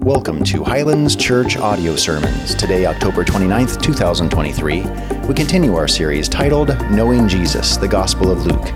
Welcome 0.00 0.44
to 0.44 0.62
Highlands 0.62 1.16
Church 1.16 1.56
Audio 1.56 1.96
Sermons. 1.96 2.54
Today, 2.54 2.84
October 2.84 3.24
29th, 3.24 3.80
2023, 3.80 4.82
we 5.26 5.34
continue 5.34 5.74
our 5.74 5.88
series 5.88 6.28
titled 6.28 6.68
Knowing 6.90 7.26
Jesus, 7.26 7.78
the 7.78 7.88
Gospel 7.88 8.30
of 8.30 8.44
Luke. 8.44 8.66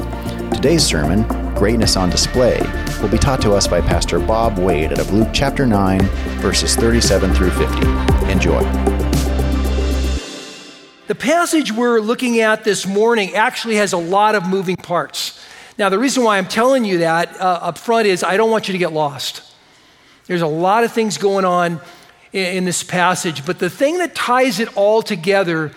Today's 0.51 0.83
sermon, 0.83 1.25
Greatness 1.55 1.95
on 1.95 2.09
Display, 2.09 2.59
will 3.03 3.11
be 3.11 3.19
taught 3.19 3.43
to 3.43 3.53
us 3.53 3.69
by 3.69 3.83
Pastor 3.83 4.19
Bob 4.19 4.59
Wade 4.59 4.93
out 4.93 4.99
of 4.99 5.13
Luke 5.13 5.29
chapter 5.31 5.67
9, 5.67 6.01
verses 6.41 6.75
37 6.75 7.35
through 7.35 7.51
50. 7.51 7.87
Enjoy. 8.33 8.63
The 11.07 11.15
passage 11.15 11.71
we're 11.71 12.01
looking 12.01 12.41
at 12.41 12.65
this 12.65 12.87
morning 12.87 13.35
actually 13.35 13.75
has 13.77 13.93
a 13.93 13.99
lot 13.99 14.35
of 14.35 14.49
moving 14.49 14.77
parts. 14.77 15.39
Now, 15.77 15.91
the 15.91 15.99
reason 15.99 16.25
why 16.25 16.39
I'm 16.39 16.49
telling 16.49 16.87
you 16.87 16.99
that 16.99 17.39
uh, 17.39 17.59
up 17.61 17.77
front 17.77 18.07
is 18.07 18.25
I 18.25 18.39
don't 18.39 18.51
want 18.51 18.69
you 18.69 18.73
to 18.73 18.79
get 18.79 18.95
lost. 18.95 19.50
There's 20.31 20.43
a 20.43 20.47
lot 20.47 20.85
of 20.85 20.93
things 20.93 21.19
going 21.19 21.45
on 21.45 21.81
in, 22.33 22.59
in 22.59 22.65
this 22.65 22.85
passage, 22.85 23.45
but 23.45 23.59
the 23.59 23.69
thing 23.69 23.99
that 23.99 24.15
ties 24.15 24.61
it 24.61 24.77
all 24.77 25.03
together 25.03 25.73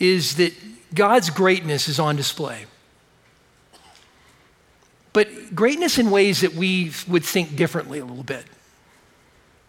is 0.00 0.34
that 0.38 0.52
God's 0.92 1.30
greatness 1.30 1.86
is 1.86 2.00
on 2.00 2.16
display. 2.16 2.66
But 5.12 5.54
greatness 5.54 5.96
in 5.96 6.10
ways 6.10 6.40
that 6.40 6.54
we 6.54 6.90
would 7.06 7.24
think 7.24 7.54
differently 7.54 8.00
a 8.00 8.04
little 8.04 8.24
bit. 8.24 8.44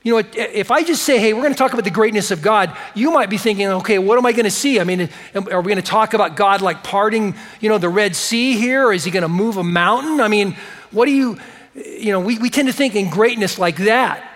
You 0.01 0.13
know, 0.13 0.27
if 0.33 0.71
I 0.71 0.81
just 0.81 1.03
say, 1.03 1.19
hey, 1.19 1.33
we're 1.33 1.43
going 1.43 1.53
to 1.53 1.57
talk 1.59 1.73
about 1.73 1.85
the 1.85 1.91
greatness 1.91 2.31
of 2.31 2.41
God, 2.41 2.75
you 2.95 3.11
might 3.11 3.29
be 3.29 3.37
thinking, 3.37 3.67
okay, 3.67 3.99
what 3.99 4.17
am 4.17 4.25
I 4.25 4.31
going 4.31 4.45
to 4.45 4.49
see? 4.49 4.79
I 4.79 4.85
mean, 4.85 5.07
are 5.35 5.61
we 5.61 5.71
going 5.71 5.75
to 5.75 5.81
talk 5.83 6.15
about 6.15 6.35
God 6.35 6.63
like 6.63 6.83
parting, 6.83 7.35
you 7.61 7.69
know, 7.69 7.77
the 7.77 7.89
Red 7.89 8.15
Sea 8.15 8.57
here? 8.57 8.87
Or 8.87 8.93
is 8.93 9.03
he 9.03 9.11
going 9.11 9.21
to 9.21 9.29
move 9.29 9.57
a 9.57 9.63
mountain? 9.63 10.19
I 10.19 10.29
mean, 10.29 10.57
what 10.89 11.05
do 11.05 11.11
you, 11.11 11.37
you 11.77 12.11
know, 12.11 12.19
we, 12.19 12.39
we 12.39 12.49
tend 12.49 12.67
to 12.67 12.73
think 12.73 12.95
in 12.95 13.09
greatness 13.09 13.59
like 13.59 13.77
that. 13.77 14.31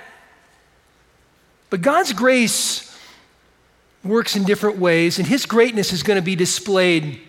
But 1.70 1.82
God's 1.82 2.14
grace 2.14 2.88
works 4.04 4.36
in 4.36 4.44
different 4.44 4.78
ways, 4.78 5.18
and 5.18 5.28
His 5.28 5.46
greatness 5.46 5.94
is 5.94 6.04
going 6.04 6.18
to 6.18 6.26
be 6.26 6.36
displayed 6.36 7.22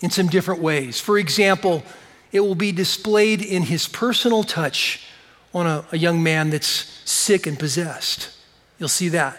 in 0.00 0.10
some 0.10 0.28
different 0.28 0.60
ways. 0.60 1.00
For 1.00 1.18
example, 1.18 1.82
it 2.30 2.40
will 2.40 2.54
be 2.54 2.72
displayed 2.72 3.42
in 3.42 3.62
His 3.62 3.88
personal 3.88 4.44
touch 4.44 5.06
on 5.54 5.66
a, 5.66 5.84
a 5.92 5.98
young 5.98 6.22
man 6.22 6.50
that's 6.50 7.00
sick 7.04 7.46
and 7.46 7.58
possessed. 7.58 8.30
You'll 8.78 8.88
see 8.88 9.08
that. 9.10 9.38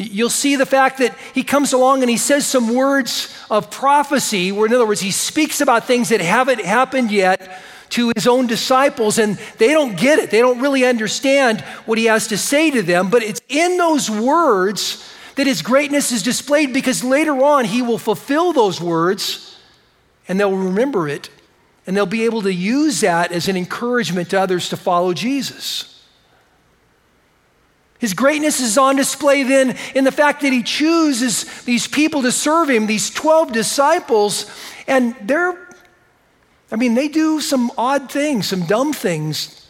You'll 0.00 0.30
see 0.30 0.56
the 0.56 0.66
fact 0.66 0.98
that 0.98 1.16
he 1.34 1.42
comes 1.42 1.72
along 1.72 2.02
and 2.02 2.08
he 2.10 2.16
says 2.16 2.46
some 2.46 2.74
words 2.74 3.36
of 3.50 3.70
prophecy, 3.70 4.50
where 4.50 4.66
in 4.66 4.72
other 4.72 4.86
words, 4.86 5.00
he 5.00 5.10
speaks 5.10 5.60
about 5.60 5.86
things 5.86 6.08
that 6.08 6.20
haven't 6.20 6.64
happened 6.64 7.10
yet 7.10 7.60
to 7.90 8.12
his 8.14 8.26
own 8.26 8.46
disciples, 8.46 9.18
and 9.18 9.38
they 9.58 9.72
don't 9.72 9.98
get 9.98 10.18
it. 10.18 10.30
They 10.30 10.38
don't 10.38 10.60
really 10.60 10.84
understand 10.84 11.60
what 11.86 11.98
he 11.98 12.04
has 12.04 12.28
to 12.28 12.38
say 12.38 12.70
to 12.70 12.82
them, 12.82 13.10
but 13.10 13.22
it's 13.22 13.40
in 13.48 13.76
those 13.76 14.08
words 14.08 15.06
that 15.34 15.46
his 15.46 15.60
greatness 15.60 16.12
is 16.12 16.22
displayed 16.22 16.72
because 16.72 17.02
later 17.02 17.42
on 17.42 17.64
he 17.64 17.82
will 17.82 17.98
fulfill 17.98 18.52
those 18.52 18.80
words 18.80 19.58
and 20.28 20.38
they'll 20.38 20.56
remember 20.56 21.08
it 21.08 21.30
and 21.86 21.96
they'll 21.96 22.06
be 22.06 22.24
able 22.24 22.42
to 22.42 22.52
use 22.52 23.00
that 23.00 23.32
as 23.32 23.48
an 23.48 23.56
encouragement 23.56 24.30
to 24.30 24.40
others 24.40 24.68
to 24.68 24.76
follow 24.76 25.12
Jesus. 25.12 25.89
His 28.00 28.14
greatness 28.14 28.60
is 28.60 28.78
on 28.78 28.96
display 28.96 29.42
then 29.42 29.76
in 29.94 30.04
the 30.04 30.12
fact 30.12 30.40
that 30.40 30.52
he 30.52 30.62
chooses 30.62 31.44
these 31.64 31.86
people 31.86 32.22
to 32.22 32.32
serve 32.32 32.70
him, 32.70 32.86
these 32.86 33.10
12 33.10 33.52
disciples, 33.52 34.50
and 34.88 35.14
they're, 35.20 35.68
I 36.72 36.76
mean, 36.76 36.94
they 36.94 37.08
do 37.08 37.40
some 37.40 37.70
odd 37.76 38.10
things, 38.10 38.48
some 38.48 38.64
dumb 38.64 38.94
things 38.94 39.68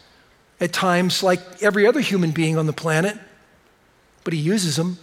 at 0.61 0.71
times, 0.71 1.21
like 1.21 1.41
every 1.61 1.85
other 1.85 1.99
human 1.99 2.31
being 2.31 2.57
on 2.57 2.67
the 2.67 2.73
planet, 2.73 3.17
but 4.23 4.31
he 4.31 4.39
uses 4.39 4.77
them. 4.77 4.97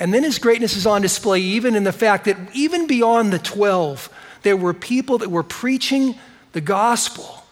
And 0.00 0.14
then 0.14 0.24
his 0.24 0.38
greatness 0.38 0.76
is 0.76 0.86
on 0.86 1.02
display 1.02 1.40
even 1.40 1.74
in 1.74 1.84
the 1.84 1.92
fact 1.92 2.24
that 2.24 2.38
even 2.54 2.86
beyond 2.86 3.34
the 3.34 3.38
12, 3.38 4.08
there 4.42 4.56
were 4.56 4.72
people 4.72 5.18
that 5.18 5.30
were 5.30 5.42
preaching 5.42 6.14
the 6.52 6.62
gospel. 6.62 7.44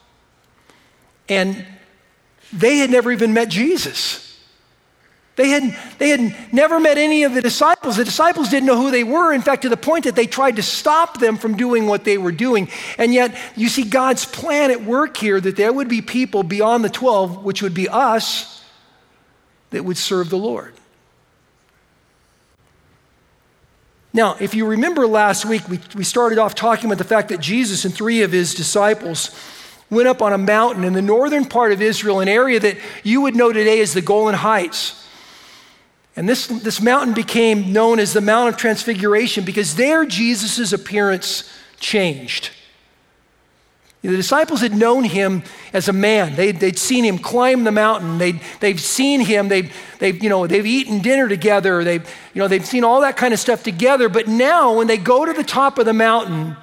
And 1.28 1.66
they 2.52 2.78
had 2.78 2.90
never 2.90 3.10
even 3.10 3.32
met 3.32 3.48
Jesus. 3.48 4.32
They 5.34 5.48
had, 5.48 5.76
they 5.98 6.10
had 6.10 6.52
never 6.52 6.78
met 6.78 6.98
any 6.98 7.22
of 7.24 7.32
the 7.32 7.40
disciples. 7.40 7.96
The 7.96 8.04
disciples 8.04 8.50
didn't 8.50 8.66
know 8.66 8.76
who 8.76 8.90
they 8.90 9.02
were, 9.02 9.32
in 9.32 9.40
fact, 9.40 9.62
to 9.62 9.70
the 9.70 9.78
point 9.78 10.04
that 10.04 10.14
they 10.14 10.26
tried 10.26 10.56
to 10.56 10.62
stop 10.62 11.20
them 11.20 11.38
from 11.38 11.56
doing 11.56 11.86
what 11.86 12.04
they 12.04 12.18
were 12.18 12.32
doing. 12.32 12.68
And 12.98 13.14
yet, 13.14 13.34
you 13.56 13.70
see 13.70 13.84
God's 13.84 14.26
plan 14.26 14.70
at 14.70 14.84
work 14.84 15.16
here 15.16 15.40
that 15.40 15.56
there 15.56 15.72
would 15.72 15.88
be 15.88 16.02
people 16.02 16.42
beyond 16.42 16.84
the 16.84 16.90
12, 16.90 17.44
which 17.44 17.62
would 17.62 17.72
be 17.72 17.88
us, 17.88 18.62
that 19.70 19.84
would 19.86 19.96
serve 19.96 20.28
the 20.28 20.36
Lord. 20.36 20.74
Now, 24.12 24.36
if 24.38 24.54
you 24.54 24.66
remember 24.66 25.06
last 25.06 25.46
week, 25.46 25.66
we, 25.68 25.80
we 25.94 26.04
started 26.04 26.36
off 26.36 26.54
talking 26.54 26.84
about 26.84 26.98
the 26.98 27.04
fact 27.04 27.30
that 27.30 27.40
Jesus 27.40 27.86
and 27.86 27.94
three 27.94 28.20
of 28.20 28.30
his 28.30 28.54
disciples 28.54 29.30
went 29.92 30.08
up 30.08 30.22
on 30.22 30.32
a 30.32 30.38
mountain 30.38 30.84
in 30.84 30.94
the 30.94 31.02
northern 31.02 31.44
part 31.44 31.70
of 31.70 31.82
Israel, 31.82 32.20
an 32.20 32.28
area 32.28 32.58
that 32.58 32.78
you 33.04 33.20
would 33.20 33.36
know 33.36 33.52
today 33.52 33.80
as 33.82 33.92
the 33.92 34.00
Golan 34.00 34.34
Heights. 34.34 35.06
And 36.16 36.26
this, 36.26 36.46
this 36.46 36.80
mountain 36.80 37.12
became 37.12 37.74
known 37.74 37.98
as 37.98 38.14
the 38.14 38.22
Mount 38.22 38.48
of 38.48 38.56
Transfiguration 38.56 39.44
because 39.44 39.76
there 39.76 40.06
Jesus' 40.06 40.72
appearance 40.72 41.48
changed. 41.78 42.50
The 44.00 44.16
disciples 44.16 44.62
had 44.62 44.74
known 44.74 45.04
him 45.04 45.44
as 45.72 45.88
a 45.88 45.92
man. 45.92 46.36
They'd, 46.36 46.58
they'd 46.58 46.78
seen 46.78 47.04
him 47.04 47.18
climb 47.18 47.64
the 47.64 47.70
mountain. 47.70 48.18
They'd, 48.18 48.40
they've 48.60 48.80
seen 48.80 49.20
him. 49.20 49.48
They've, 49.48 49.72
they've, 50.00 50.20
you 50.20 50.28
know, 50.28 50.46
they've 50.46 50.66
eaten 50.66 51.00
dinner 51.00 51.28
together. 51.28 51.84
They've, 51.84 52.04
you 52.34 52.40
know, 52.40 52.48
they've 52.48 52.66
seen 52.66 52.82
all 52.82 53.02
that 53.02 53.16
kind 53.16 53.32
of 53.32 53.38
stuff 53.38 53.62
together. 53.62 54.08
But 54.08 54.26
now, 54.26 54.76
when 54.76 54.88
they 54.88 54.96
go 54.96 55.24
to 55.24 55.32
the 55.32 55.44
top 55.44 55.78
of 55.78 55.86
the 55.86 55.92
mountain, 55.92 56.56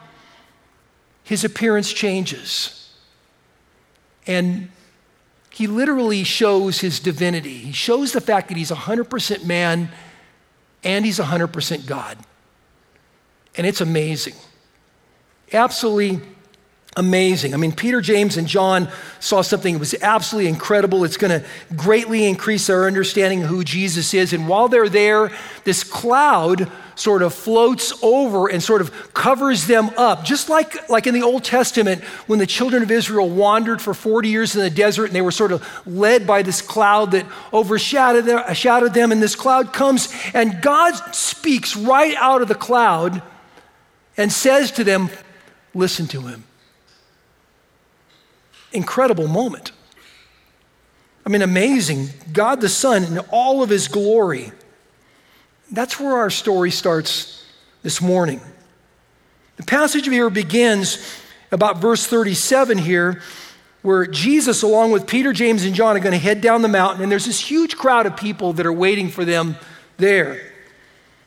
his 1.24 1.46
appearance 1.46 1.94
changes. 1.94 2.79
And 4.30 4.70
he 5.50 5.66
literally 5.66 6.24
shows 6.24 6.80
his 6.80 7.00
divinity. 7.00 7.58
He 7.58 7.72
shows 7.72 8.12
the 8.12 8.22
fact 8.22 8.48
that 8.50 8.58
he's 8.58 8.70
100% 8.70 9.44
man 9.44 9.90
and 10.84 11.04
he's 11.04 11.18
100% 11.18 11.88
God. 11.88 12.16
And 13.58 13.66
it's 13.66 13.82
amazing. 13.82 14.36
Absolutely 15.52 16.22
amazing. 16.98 17.54
I 17.54 17.58
mean, 17.58 17.72
Peter, 17.72 18.02
James, 18.02 18.36
and 18.36 18.48
John 18.48 18.90
saw 19.20 19.42
something 19.42 19.74
that 19.74 19.80
was 19.80 19.96
absolutely 20.02 20.50
incredible. 20.50 21.04
It's 21.04 21.18
going 21.18 21.40
to 21.40 21.48
greatly 21.76 22.26
increase 22.26 22.70
our 22.70 22.88
understanding 22.88 23.44
of 23.44 23.50
who 23.50 23.64
Jesus 23.64 24.14
is. 24.14 24.34
And 24.34 24.48
while 24.48 24.68
they're 24.68 24.90
there, 24.90 25.32
this 25.64 25.84
cloud 25.84 26.70
sort 26.96 27.22
of 27.22 27.34
floats 27.34 27.94
over 28.04 28.48
and 28.50 28.62
sort 28.62 28.82
of 28.82 29.14
covers 29.14 29.68
them 29.68 29.90
up. 29.98 30.26
Just 30.26 30.50
like, 30.50 30.90
like 30.90 31.08
in 31.08 31.14
the 31.14 31.24
Old 31.24 31.44
Testament, 31.44 32.04
when 32.28 32.40
the 32.40 32.48
children 32.48 32.84
of 32.84 32.92
Israel 32.92 33.30
wandered 33.30 33.82
for 33.82 33.94
40 33.94 34.28
years 34.28 34.56
in 34.56 34.62
the 34.62 34.70
desert 34.70 35.06
and 35.06 35.16
they 35.16 35.22
were 35.22 35.32
sort 35.32 35.52
of 35.52 35.66
led 35.88 36.28
by 36.28 36.42
this 36.42 36.62
cloud 36.62 37.12
that 37.12 37.26
overshadowed 37.54 38.26
them, 38.26 38.94
them 38.94 39.12
and 39.12 39.22
this 39.22 39.36
cloud 39.36 39.72
comes 39.72 40.14
and 40.34 40.62
God 40.62 40.94
speaks 41.16 41.78
right 41.78 42.16
out 42.18 42.42
of 42.42 42.48
the 42.48 42.56
cloud 42.56 43.22
and 44.18 44.32
says 44.32 44.72
to 44.72 44.84
them, 44.84 45.10
Listen 45.76 46.08
to 46.08 46.22
him 46.22 46.44
incredible 48.72 49.28
moment. 49.28 49.72
I 51.26 51.30
mean, 51.30 51.42
amazing. 51.42 52.10
God 52.34 52.62
the 52.62 52.70
Son 52.70 53.04
in 53.04 53.20
all 53.32 53.62
of 53.62 53.70
his 53.70 53.88
glory. 53.88 54.52
That's 55.72 56.00
where 56.00 56.18
our 56.18 56.30
story 56.30 56.72
starts 56.72 57.46
this 57.84 58.02
morning. 58.02 58.42
The 59.58 59.64
passage 59.64 60.06
here 60.06 60.30
begins 60.30 61.20
about 61.52 61.78
verse 61.78 62.06
37 62.08 62.78
here, 62.78 63.22
where 63.82 64.06
Jesus, 64.06 64.64
along 64.64 64.92
with 64.92 65.08
Peter, 65.08 65.34
James, 65.34 65.64
and 65.64 65.76
John, 65.76 65.96
are 65.96 66.00
going 66.00 66.14
to 66.14 66.18
head 66.18 66.42
down 66.42 66.62
the 66.62 66.68
mountain, 66.68 67.04
and 67.04 67.12
there's 67.12 67.26
this 67.26 67.40
huge 67.40 67.78
crowd 67.78 68.06
of 68.06 68.18
people 68.18 68.54
that 68.54 68.66
are 68.66 68.74
waiting 68.74 69.10
for 69.10 69.24
them 69.24 69.56
there. 69.98 70.49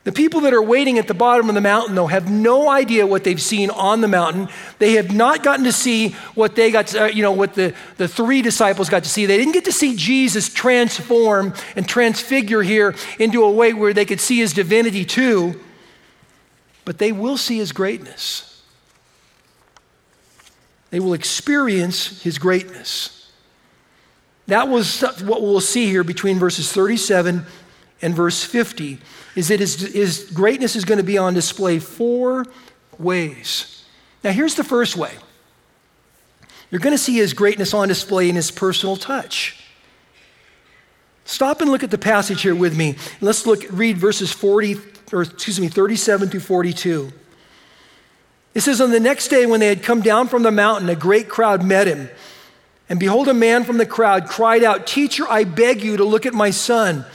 The 0.05 0.13
people 0.13 0.41
that 0.41 0.53
are 0.53 0.63
waiting 0.63 0.99
at 0.99 1.07
the 1.07 1.15
bottom 1.15 1.49
of 1.49 1.55
the 1.55 1.61
mountain, 1.61 1.95
though, 1.95 2.09
have 2.09 2.29
no 2.29 2.69
idea 2.69 3.07
what 3.07 3.23
they've 3.23 3.41
seen 3.41 3.71
on 3.71 4.01
the 4.01 4.09
mountain. 4.09 4.49
They 4.81 4.95
have 4.95 5.15
not 5.15 5.45
gotten 5.45 5.65
to 5.65 5.73
see 5.73 6.11
what 6.35 6.57
they 6.57 6.73
got, 6.73 6.89
to, 6.89 7.05
uh, 7.05 7.07
you 7.07 7.23
know, 7.23 7.31
what 7.31 7.55
the, 7.55 7.73
the 7.99 8.09
three 8.09 8.43
disciples 8.43 8.89
got 8.89 9.05
to 9.05 9.09
see. 9.09 9.27
They 9.27 9.39
didn't 9.39 9.53
get 9.53 9.65
to 9.67 9.73
see 9.73 9.95
Jesus 9.95 10.53
transform 10.53 11.55
and 11.77 11.89
transfigure 11.89 12.63
here 12.63 12.97
into 13.21 13.45
a 13.45 13.51
way 13.51 13.73
where 13.73 13.93
they 13.93 14.05
could 14.05 14.21
see 14.21 14.39
his 14.39 14.53
divinity 14.53 15.05
too, 15.05 15.61
but 16.85 16.99
they 16.99 17.13
will 17.13 17.37
see 17.37 17.59
his 17.59 17.71
greatness. 17.71 18.49
They 20.91 20.99
will 20.99 21.15
experience 21.15 22.23
his 22.23 22.39
greatness. 22.39 23.31
That 24.49 24.69
was 24.69 25.01
what 25.23 25.43
we'll 25.43 25.61
see 25.61 25.87
here 25.87 26.03
between 26.03 26.41
verses 26.41 26.73
37 26.73 27.47
and 28.03 28.15
verse 28.15 28.45
50 28.45 28.99
is 29.37 29.49
that 29.49 29.61
his, 29.61 29.81
his 29.81 30.31
greatness 30.33 30.77
is 30.77 30.85
going 30.85 30.99
to 30.99 31.05
be 31.05 31.17
on 31.17 31.33
display 31.33 31.79
four 31.79 32.45
ways. 32.99 33.85
Now, 34.23 34.33
here's 34.33 34.57
the 34.57 34.65
first 34.65 34.97
way 34.97 35.13
you're 36.71 36.81
going 36.81 36.95
to 36.95 36.99
see 36.99 37.17
his 37.17 37.35
greatness 37.35 37.75
on 37.75 37.89
display 37.89 38.29
in 38.29 38.35
his 38.35 38.51
personal 38.51 38.97
touch. 38.97 39.63
Stop 41.25 41.61
and 41.61 41.71
look 41.71 41.85
at 41.85 41.91
the 41.91 41.99
passage 41.99 42.43
here 42.43 42.55
with 42.55 42.77
me. 42.77 42.97
Let's 43.21 43.47
look 43.47 43.65
read 43.71 43.99
verses 43.99 44.33
40 44.33 44.77
or 45.13 45.23
excuse 45.23 45.61
me 45.61 45.69
37 45.69 46.31
through 46.31 46.41
42. 46.41 47.13
It 48.55 48.61
says 48.61 48.81
on 48.81 48.91
the 48.91 49.01
next 49.01 49.29
day 49.29 49.47
when 49.47 49.61
they 49.61 49.69
had 49.69 49.83
come 49.83 50.01
down 50.01 50.29
from 50.29 50.43
the 50.43 50.51
mountain 50.51 50.89
a 50.89 50.97
great 50.97 51.29
crowd 51.29 51.63
met 51.63 51.87
him. 51.87 52.09
And 52.89 52.99
behold 52.99 53.29
a 53.29 53.35
man 53.35 53.65
from 53.65 53.79
the 53.79 53.87
crowd 53.87 54.27
cried 54.27 54.65
out, 54.65 54.87
"Teacher, 54.87 55.27
I 55.29 55.45
beg 55.45 55.83
you 55.83 55.97
to 55.97 56.05
look 56.05 56.27
at 56.27 56.35
my 56.35 56.51
son, 56.51 57.07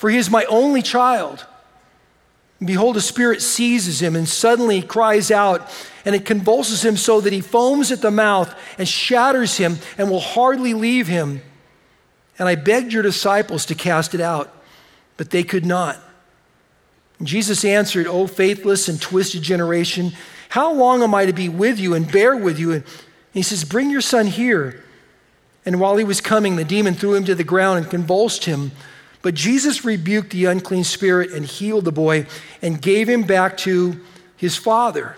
for 0.00 0.08
he 0.08 0.16
is 0.16 0.30
my 0.30 0.44
only 0.46 0.80
child." 0.80 1.44
And 2.58 2.66
behold, 2.66 2.96
a 2.96 3.00
spirit 3.00 3.42
seizes 3.42 4.00
him, 4.00 4.16
and 4.16 4.28
suddenly 4.28 4.80
he 4.80 4.86
cries 4.86 5.30
out, 5.30 5.70
and 6.04 6.14
it 6.14 6.24
convulses 6.24 6.84
him 6.84 6.96
so 6.96 7.20
that 7.20 7.32
he 7.32 7.40
foams 7.40 7.92
at 7.92 8.00
the 8.00 8.10
mouth 8.10 8.54
and 8.78 8.88
shatters 8.88 9.58
him 9.58 9.78
and 9.96 10.10
will 10.10 10.20
hardly 10.20 10.74
leave 10.74 11.06
him. 11.06 11.42
And 12.38 12.48
I 12.48 12.54
begged 12.54 12.92
your 12.92 13.02
disciples 13.02 13.66
to 13.66 13.74
cast 13.74 14.14
it 14.14 14.20
out, 14.20 14.50
but 15.16 15.30
they 15.30 15.42
could 15.42 15.66
not. 15.66 15.98
And 17.18 17.28
Jesus 17.28 17.64
answered, 17.64 18.06
O 18.06 18.26
faithless 18.26 18.88
and 18.88 19.00
twisted 19.00 19.42
generation, 19.42 20.12
how 20.50 20.72
long 20.72 21.02
am 21.02 21.14
I 21.14 21.26
to 21.26 21.32
be 21.32 21.48
with 21.48 21.78
you 21.78 21.94
and 21.94 22.10
bear 22.10 22.36
with 22.36 22.58
you? 22.58 22.72
And 22.72 22.84
he 23.32 23.42
says, 23.42 23.62
Bring 23.64 23.88
your 23.88 24.00
son 24.00 24.26
here. 24.26 24.82
And 25.64 25.78
while 25.78 25.96
he 25.96 26.04
was 26.04 26.20
coming, 26.20 26.56
the 26.56 26.64
demon 26.64 26.94
threw 26.94 27.14
him 27.14 27.24
to 27.24 27.34
the 27.34 27.44
ground 27.44 27.78
and 27.78 27.90
convulsed 27.90 28.46
him. 28.46 28.72
But 29.22 29.34
Jesus 29.34 29.84
rebuked 29.84 30.30
the 30.30 30.46
unclean 30.46 30.84
spirit 30.84 31.32
and 31.32 31.44
healed 31.44 31.84
the 31.84 31.92
boy 31.92 32.26
and 32.62 32.80
gave 32.80 33.08
him 33.08 33.22
back 33.22 33.56
to 33.58 34.00
his 34.36 34.56
father. 34.56 35.16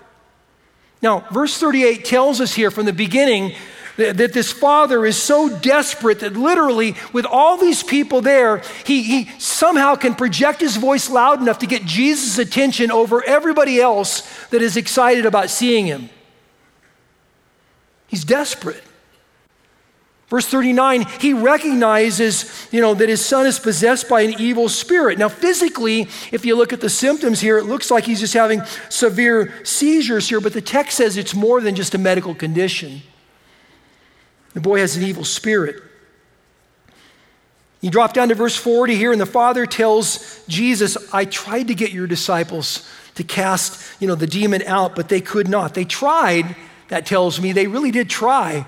Now, 1.00 1.20
verse 1.30 1.58
38 1.58 2.04
tells 2.04 2.40
us 2.40 2.54
here 2.54 2.70
from 2.70 2.86
the 2.86 2.92
beginning 2.92 3.54
that, 3.96 4.16
that 4.16 4.32
this 4.32 4.50
father 4.52 5.04
is 5.04 5.20
so 5.20 5.48
desperate 5.48 6.20
that 6.20 6.34
literally, 6.34 6.96
with 7.12 7.26
all 7.26 7.56
these 7.56 7.82
people 7.82 8.20
there, 8.20 8.62
he, 8.84 9.02
he 9.02 9.30
somehow 9.38 9.94
can 9.94 10.14
project 10.14 10.60
his 10.60 10.76
voice 10.76 11.10
loud 11.10 11.40
enough 11.40 11.58
to 11.60 11.66
get 11.66 11.84
Jesus' 11.84 12.38
attention 12.38 12.90
over 12.90 13.22
everybody 13.24 13.80
else 13.80 14.22
that 14.46 14.62
is 14.62 14.76
excited 14.76 15.26
about 15.26 15.50
seeing 15.50 15.86
him. 15.86 16.08
He's 18.06 18.24
desperate. 18.24 18.82
Verse 20.32 20.46
39, 20.46 21.04
he 21.20 21.34
recognizes, 21.34 22.66
you 22.72 22.80
know, 22.80 22.94
that 22.94 23.10
his 23.10 23.22
son 23.22 23.44
is 23.44 23.58
possessed 23.58 24.08
by 24.08 24.22
an 24.22 24.40
evil 24.40 24.66
spirit. 24.70 25.18
Now, 25.18 25.28
physically, 25.28 26.08
if 26.32 26.46
you 26.46 26.56
look 26.56 26.72
at 26.72 26.80
the 26.80 26.88
symptoms 26.88 27.38
here, 27.38 27.58
it 27.58 27.64
looks 27.64 27.90
like 27.90 28.04
he's 28.04 28.20
just 28.20 28.32
having 28.32 28.62
severe 28.88 29.52
seizures 29.62 30.30
here, 30.30 30.40
but 30.40 30.54
the 30.54 30.62
text 30.62 30.96
says 30.96 31.18
it's 31.18 31.34
more 31.34 31.60
than 31.60 31.74
just 31.74 31.94
a 31.94 31.98
medical 31.98 32.34
condition. 32.34 33.02
The 34.54 34.62
boy 34.62 34.78
has 34.78 34.96
an 34.96 35.02
evil 35.02 35.26
spirit. 35.26 35.82
You 37.82 37.90
drop 37.90 38.14
down 38.14 38.30
to 38.30 38.34
verse 38.34 38.56
40 38.56 38.94
here, 38.94 39.12
and 39.12 39.20
the 39.20 39.26
father 39.26 39.66
tells 39.66 40.42
Jesus, 40.46 40.96
I 41.12 41.26
tried 41.26 41.68
to 41.68 41.74
get 41.74 41.92
your 41.92 42.06
disciples 42.06 42.88
to 43.16 43.22
cast, 43.22 44.00
you 44.00 44.08
know, 44.08 44.14
the 44.14 44.26
demon 44.26 44.62
out, 44.62 44.96
but 44.96 45.10
they 45.10 45.20
could 45.20 45.48
not. 45.48 45.74
They 45.74 45.84
tried, 45.84 46.56
that 46.88 47.04
tells 47.04 47.38
me, 47.38 47.52
they 47.52 47.66
really 47.66 47.90
did 47.90 48.08
try 48.08 48.64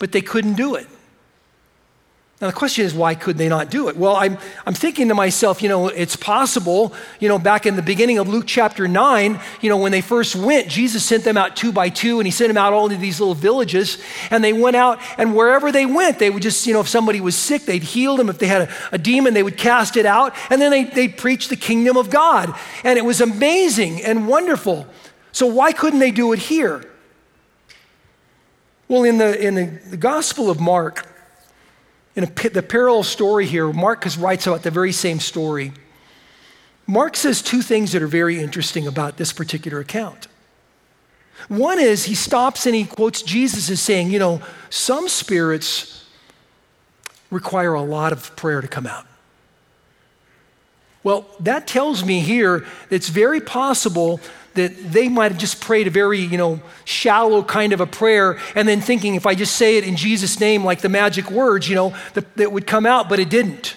but 0.00 0.10
they 0.10 0.22
couldn't 0.22 0.54
do 0.54 0.74
it. 0.74 0.88
Now, 2.40 2.46
the 2.46 2.54
question 2.54 2.86
is, 2.86 2.94
why 2.94 3.14
could 3.14 3.36
they 3.36 3.50
not 3.50 3.70
do 3.70 3.90
it? 3.90 3.98
Well, 3.98 4.16
I'm, 4.16 4.38
I'm 4.64 4.72
thinking 4.72 5.08
to 5.08 5.14
myself, 5.14 5.62
you 5.62 5.68
know, 5.68 5.88
it's 5.88 6.16
possible, 6.16 6.94
you 7.18 7.28
know, 7.28 7.38
back 7.38 7.66
in 7.66 7.76
the 7.76 7.82
beginning 7.82 8.16
of 8.16 8.30
Luke 8.30 8.46
chapter 8.46 8.88
9, 8.88 9.38
you 9.60 9.68
know, 9.68 9.76
when 9.76 9.92
they 9.92 10.00
first 10.00 10.34
went, 10.34 10.66
Jesus 10.66 11.04
sent 11.04 11.22
them 11.22 11.36
out 11.36 11.54
two 11.54 11.70
by 11.70 11.90
two, 11.90 12.18
and 12.18 12.26
he 12.26 12.30
sent 12.30 12.48
them 12.48 12.56
out 12.56 12.72
all 12.72 12.86
into 12.86 12.96
these 12.96 13.20
little 13.20 13.34
villages, 13.34 13.98
and 14.30 14.42
they 14.42 14.54
went 14.54 14.74
out, 14.74 15.00
and 15.18 15.36
wherever 15.36 15.70
they 15.70 15.84
went, 15.84 16.18
they 16.18 16.30
would 16.30 16.42
just, 16.42 16.66
you 16.66 16.72
know, 16.72 16.80
if 16.80 16.88
somebody 16.88 17.20
was 17.20 17.36
sick, 17.36 17.66
they'd 17.66 17.82
heal 17.82 18.16
them. 18.16 18.30
If 18.30 18.38
they 18.38 18.46
had 18.46 18.62
a, 18.62 18.74
a 18.92 18.98
demon, 18.98 19.34
they 19.34 19.42
would 19.42 19.58
cast 19.58 19.98
it 19.98 20.06
out, 20.06 20.34
and 20.48 20.62
then 20.62 20.70
they, 20.70 20.84
they'd 20.84 21.18
preach 21.18 21.48
the 21.48 21.56
kingdom 21.56 21.98
of 21.98 22.08
God. 22.08 22.58
And 22.84 22.98
it 22.98 23.04
was 23.04 23.20
amazing 23.20 24.02
and 24.02 24.26
wonderful. 24.26 24.86
So, 25.32 25.46
why 25.46 25.72
couldn't 25.72 25.98
they 25.98 26.10
do 26.10 26.32
it 26.32 26.38
here? 26.38 26.89
Well, 28.90 29.04
in 29.04 29.18
the, 29.18 29.40
in 29.40 29.54
the, 29.54 29.66
the 29.90 29.96
Gospel 29.96 30.50
of 30.50 30.58
Mark, 30.58 31.06
in 32.16 32.24
a, 32.24 32.48
the 32.48 32.60
parallel 32.60 33.04
story 33.04 33.46
here, 33.46 33.72
Mark 33.72 34.04
writes 34.18 34.48
about 34.48 34.64
the 34.64 34.72
very 34.72 34.90
same 34.90 35.20
story. 35.20 35.70
Mark 36.88 37.16
says 37.16 37.40
two 37.40 37.62
things 37.62 37.92
that 37.92 38.02
are 38.02 38.08
very 38.08 38.40
interesting 38.40 38.88
about 38.88 39.16
this 39.16 39.32
particular 39.32 39.78
account. 39.78 40.26
One 41.46 41.78
is 41.78 42.06
he 42.06 42.16
stops 42.16 42.66
and 42.66 42.74
he 42.74 42.84
quotes 42.84 43.22
Jesus 43.22 43.70
as 43.70 43.80
saying, 43.80 44.10
you 44.10 44.18
know, 44.18 44.42
some 44.70 45.08
spirits 45.08 46.04
require 47.30 47.74
a 47.74 47.82
lot 47.82 48.12
of 48.12 48.34
prayer 48.34 48.60
to 48.60 48.66
come 48.66 48.88
out. 48.88 49.06
Well, 51.02 51.26
that 51.40 51.66
tells 51.66 52.04
me 52.04 52.20
here 52.20 52.66
it's 52.90 53.08
very 53.08 53.40
possible 53.40 54.20
that 54.54 54.92
they 54.92 55.08
might 55.08 55.30
have 55.30 55.40
just 55.40 55.60
prayed 55.60 55.86
a 55.86 55.90
very, 55.90 56.18
you 56.18 56.36
know, 56.36 56.60
shallow 56.84 57.42
kind 57.42 57.72
of 57.72 57.80
a 57.80 57.86
prayer 57.86 58.38
and 58.54 58.68
then 58.68 58.80
thinking 58.80 59.14
if 59.14 59.24
I 59.24 59.34
just 59.34 59.56
say 59.56 59.78
it 59.78 59.84
in 59.84 59.96
Jesus' 59.96 60.40
name, 60.40 60.64
like 60.64 60.80
the 60.80 60.88
magic 60.88 61.30
words, 61.30 61.68
you 61.68 61.76
know, 61.76 61.96
that, 62.14 62.36
that 62.36 62.52
would 62.52 62.66
come 62.66 62.84
out, 62.84 63.08
but 63.08 63.18
it 63.20 63.30
didn't. 63.30 63.76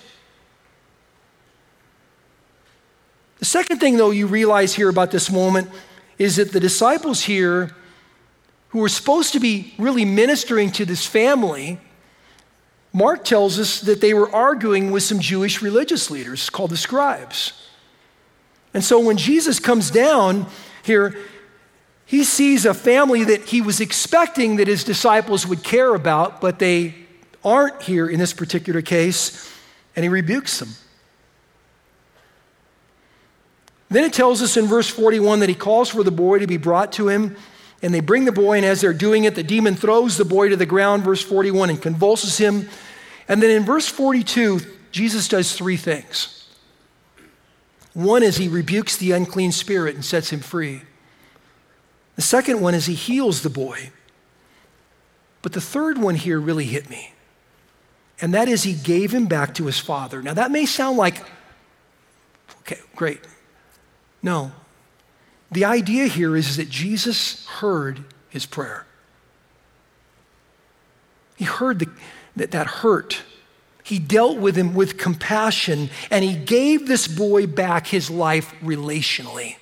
The 3.37 3.45
second 3.45 3.79
thing, 3.79 3.97
though, 3.97 4.11
you 4.11 4.25
realize 4.25 4.73
here 4.73 4.89
about 4.89 5.11
this 5.11 5.29
moment 5.29 5.69
is 6.17 6.37
that 6.37 6.51
the 6.51 6.59
disciples 6.59 7.21
here, 7.21 7.75
who 8.69 8.79
were 8.79 8.89
supposed 8.89 9.33
to 9.33 9.39
be 9.39 9.73
really 9.77 10.05
ministering 10.05 10.71
to 10.71 10.85
this 10.85 11.05
family, 11.05 11.79
Mark 12.93 13.25
tells 13.25 13.59
us 13.59 13.81
that 13.81 14.01
they 14.01 14.13
were 14.13 14.33
arguing 14.33 14.91
with 14.91 15.01
some 15.01 15.19
Jewish 15.19 15.63
religious 15.63 16.11
leaders 16.11 16.49
called 16.49 16.69
the 16.69 16.77
scribes. 16.77 17.53
And 18.73 18.83
so 18.83 18.99
when 18.99 19.17
Jesus 19.17 19.59
comes 19.59 19.89
down 19.89 20.45
here, 20.83 21.15
he 22.05 22.23
sees 22.23 22.65
a 22.65 22.73
family 22.73 23.23
that 23.23 23.45
he 23.45 23.61
was 23.61 23.79
expecting 23.79 24.57
that 24.57 24.67
his 24.67 24.83
disciples 24.83 25.47
would 25.47 25.63
care 25.63 25.95
about, 25.95 26.39
but 26.39 26.59
they 26.59 26.93
aren't 27.43 27.81
here 27.81 28.07
in 28.07 28.19
this 28.19 28.33
particular 28.33 28.81
case, 28.81 29.51
and 29.95 30.03
he 30.03 30.09
rebukes 30.09 30.59
them. 30.59 30.69
Then 33.89 34.03
it 34.03 34.13
tells 34.13 34.41
us 34.41 34.57
in 34.57 34.65
verse 34.65 34.89
41 34.89 35.39
that 35.39 35.49
he 35.49 35.55
calls 35.55 35.89
for 35.89 36.03
the 36.03 36.11
boy 36.11 36.39
to 36.39 36.47
be 36.47 36.57
brought 36.57 36.91
to 36.93 37.09
him, 37.09 37.35
and 37.81 37.93
they 37.93 37.99
bring 37.99 38.25
the 38.25 38.31
boy, 38.31 38.57
and 38.57 38.65
as 38.65 38.81
they're 38.81 38.93
doing 38.93 39.25
it, 39.25 39.35
the 39.35 39.43
demon 39.43 39.75
throws 39.75 40.17
the 40.17 40.25
boy 40.25 40.49
to 40.49 40.55
the 40.55 40.65
ground, 40.65 41.03
verse 41.03 41.21
41, 41.21 41.69
and 41.69 41.81
convulses 41.81 42.37
him. 42.37 42.69
And 43.27 43.41
then 43.41 43.49
in 43.49 43.63
verse 43.63 43.87
42, 43.87 44.61
Jesus 44.91 45.27
does 45.27 45.55
three 45.55 45.77
things. 45.77 46.47
One 47.93 48.23
is 48.23 48.37
he 48.37 48.47
rebukes 48.47 48.97
the 48.97 49.11
unclean 49.11 49.51
spirit 49.51 49.95
and 49.95 50.03
sets 50.03 50.31
him 50.31 50.39
free. 50.39 50.81
The 52.15 52.21
second 52.21 52.61
one 52.61 52.73
is 52.73 52.85
he 52.85 52.93
heals 52.93 53.41
the 53.41 53.49
boy. 53.49 53.91
But 55.41 55.53
the 55.53 55.61
third 55.61 55.97
one 55.97 56.15
here 56.15 56.39
really 56.39 56.65
hit 56.65 56.89
me. 56.89 57.13
And 58.21 58.33
that 58.33 58.47
is 58.47 58.63
he 58.63 58.73
gave 58.73 59.11
him 59.11 59.25
back 59.25 59.53
to 59.55 59.65
his 59.65 59.79
father. 59.79 60.21
Now 60.21 60.33
that 60.33 60.51
may 60.51 60.65
sound 60.65 60.97
like, 60.97 61.23
okay, 62.61 62.79
great. 62.95 63.19
No. 64.21 64.51
The 65.51 65.65
idea 65.65 66.07
here 66.07 66.35
is 66.35 66.57
that 66.57 66.69
Jesus 66.69 67.45
heard 67.45 68.05
his 68.29 68.45
prayer. 68.45 68.85
He 71.35 71.45
heard 71.45 71.79
the, 71.79 71.89
that, 72.35 72.51
that 72.51 72.67
hurt 72.67 73.23
he 73.83 73.99
dealt 73.99 74.37
with 74.37 74.55
him 74.55 74.73
with 74.73 74.97
compassion 74.97 75.89
and 76.09 76.23
he 76.23 76.35
gave 76.35 76.87
this 76.87 77.07
boy 77.07 77.45
back 77.45 77.87
his 77.87 78.09
life 78.09 78.53
relationally. 78.63 79.57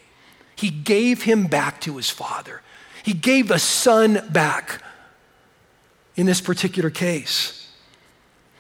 He 0.55 0.69
gave 0.69 1.23
him 1.23 1.47
back 1.47 1.81
to 1.81 1.97
his 1.97 2.11
father. 2.11 2.61
He 3.03 3.13
gave 3.13 3.49
a 3.49 3.57
son 3.57 4.23
back 4.31 4.81
in 6.15 6.27
this 6.27 6.39
particular 6.39 6.91
case. 6.91 7.57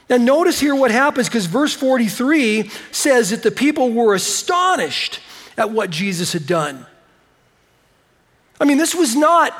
Now, 0.09 0.17
notice 0.17 0.59
here 0.59 0.73
what 0.73 0.89
happens 0.89 1.29
because 1.29 1.45
verse 1.45 1.75
43 1.75 2.69
says 2.91 3.29
that 3.29 3.43
the 3.43 3.51
people 3.51 3.91
were 3.91 4.15
astonished 4.15 5.19
at 5.57 5.69
what 5.69 5.91
Jesus 5.91 6.33
had 6.33 6.47
done. 6.47 6.87
I 8.59 8.65
mean, 8.65 8.79
this 8.79 8.95
was 8.95 9.15
not 9.15 9.53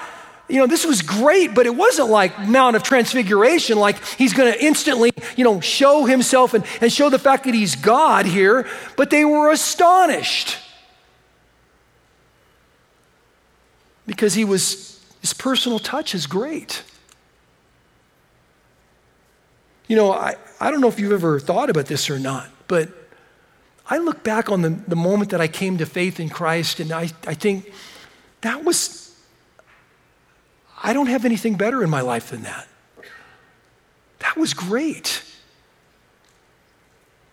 you 0.52 0.58
know, 0.58 0.68
this 0.68 0.86
was 0.86 1.02
great, 1.02 1.56
but 1.56 1.66
it 1.66 1.74
wasn't 1.74 2.10
like 2.10 2.38
Mount 2.48 2.76
of 2.76 2.84
Transfiguration, 2.84 3.80
like 3.80 4.04
he's 4.18 4.34
going 4.34 4.52
to 4.52 4.64
instantly, 4.64 5.12
you 5.38 5.46
know, 5.46 5.62
show 5.62 6.04
himself 6.04 6.54
and, 6.54 6.66
and 6.82 6.92
show 6.92 7.10
the 7.10 7.18
fact 7.18 7.46
that 7.46 7.54
he's 7.54 7.76
God 7.76 8.26
here, 8.26 8.68
but 8.98 9.10
they 9.10 9.24
were 9.24 9.50
astonished. 9.50 10.58
Because 14.06 14.34
he 14.34 14.44
was, 14.44 15.02
his 15.22 15.34
personal 15.34 15.80
touch 15.80 16.14
is 16.14 16.28
great. 16.28 16.84
You 19.88 19.96
know, 19.96 20.12
I, 20.12 20.36
I 20.60 20.70
don't 20.70 20.82
know 20.82 20.90
if 20.90 21.00
you've 21.00 21.14
ever 21.14 21.40
thought 21.40 21.70
about 21.70 21.86
this 21.86 22.10
or 22.10 22.20
not, 22.20 22.50
but 22.68 22.90
I 23.90 24.00
look 24.00 24.22
back 24.22 24.52
on 24.52 24.64
the, 24.64 24.70
the 24.70 24.98
moment 24.98 25.32
that 25.32 25.40
I 25.40 25.48
came 25.48 25.78
to 25.78 25.86
faith 25.86 26.20
in 26.20 26.28
Christ, 26.28 26.82
and 26.82 26.92
I, 26.92 27.10
I 27.26 27.36
think 27.36 27.72
that 28.42 28.66
was 28.66 29.01
I 30.84 30.94
don't 30.94 31.08
have 31.08 31.26
anything 31.26 31.56
better 31.56 31.84
in 31.84 31.90
my 31.90 32.02
life 32.02 32.32
than 32.32 32.44
that. 32.44 32.68
that 34.20 34.36
was 34.36 34.54
great. 34.54 35.24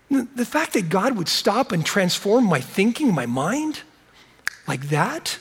The 0.09 0.45
fact 0.45 0.73
that 0.73 0.89
God 0.89 1.17
would 1.17 1.27
stop 1.27 1.71
and 1.71 1.85
transform 1.85 2.45
my 2.45 2.61
thinking, 2.61 3.13
my 3.13 3.25
mind, 3.25 3.81
like 4.67 4.89
that. 4.89 5.37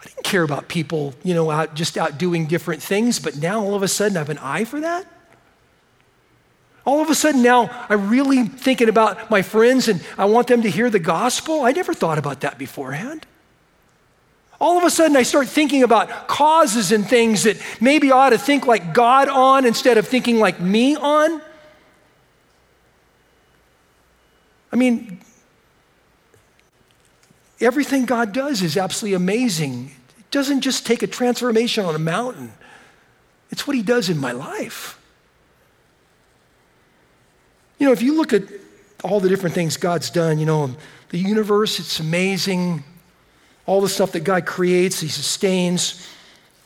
I 0.00 0.04
didn't 0.04 0.24
care 0.24 0.42
about 0.42 0.68
people, 0.68 1.14
you 1.22 1.34
know, 1.34 1.50
out 1.50 1.74
just 1.74 1.96
out 1.98 2.18
doing 2.18 2.46
different 2.46 2.82
things, 2.82 3.18
but 3.18 3.36
now 3.36 3.60
all 3.60 3.74
of 3.74 3.82
a 3.82 3.88
sudden 3.88 4.16
I 4.16 4.20
have 4.20 4.30
an 4.30 4.38
eye 4.38 4.64
for 4.64 4.80
that. 4.80 5.06
All 6.84 7.00
of 7.00 7.10
a 7.10 7.14
sudden 7.14 7.42
now 7.42 7.68
I'm 7.88 8.08
really 8.08 8.44
thinking 8.44 8.88
about 8.88 9.30
my 9.30 9.42
friends 9.42 9.88
and 9.88 10.04
I 10.16 10.24
want 10.24 10.46
them 10.46 10.62
to 10.62 10.70
hear 10.70 10.88
the 10.88 10.98
gospel. 10.98 11.62
I 11.62 11.72
never 11.72 11.94
thought 11.94 12.18
about 12.18 12.40
that 12.40 12.58
beforehand. 12.58 13.26
All 14.60 14.76
of 14.76 14.84
a 14.84 14.90
sudden, 14.90 15.16
I 15.16 15.22
start 15.22 15.48
thinking 15.48 15.84
about 15.84 16.26
causes 16.26 16.90
and 16.90 17.06
things 17.06 17.44
that 17.44 17.56
maybe 17.80 18.10
I 18.10 18.26
ought 18.26 18.30
to 18.30 18.38
think 18.38 18.66
like 18.66 18.92
God 18.92 19.28
on 19.28 19.64
instead 19.64 19.98
of 19.98 20.08
thinking 20.08 20.40
like 20.40 20.60
me 20.60 20.96
on. 20.96 21.40
I 24.72 24.76
mean, 24.76 25.20
everything 27.60 28.04
God 28.04 28.32
does 28.32 28.62
is 28.62 28.76
absolutely 28.76 29.14
amazing. 29.14 29.92
It 30.18 30.30
doesn't 30.30 30.62
just 30.62 30.84
take 30.84 31.02
a 31.02 31.06
transformation 31.06 31.84
on 31.84 31.94
a 31.94 32.00
mountain, 32.00 32.52
it's 33.50 33.66
what 33.66 33.76
He 33.76 33.82
does 33.82 34.08
in 34.08 34.18
my 34.18 34.32
life. 34.32 34.96
You 37.78 37.86
know, 37.86 37.92
if 37.92 38.02
you 38.02 38.16
look 38.16 38.32
at 38.32 38.42
all 39.04 39.20
the 39.20 39.28
different 39.28 39.54
things 39.54 39.76
God's 39.76 40.10
done, 40.10 40.40
you 40.40 40.46
know, 40.46 40.74
the 41.10 41.18
universe, 41.18 41.78
it's 41.78 42.00
amazing. 42.00 42.82
All 43.68 43.82
the 43.82 43.88
stuff 43.88 44.12
that 44.12 44.24
God 44.24 44.46
creates, 44.46 44.98
He 44.98 45.08
sustains. 45.08 46.08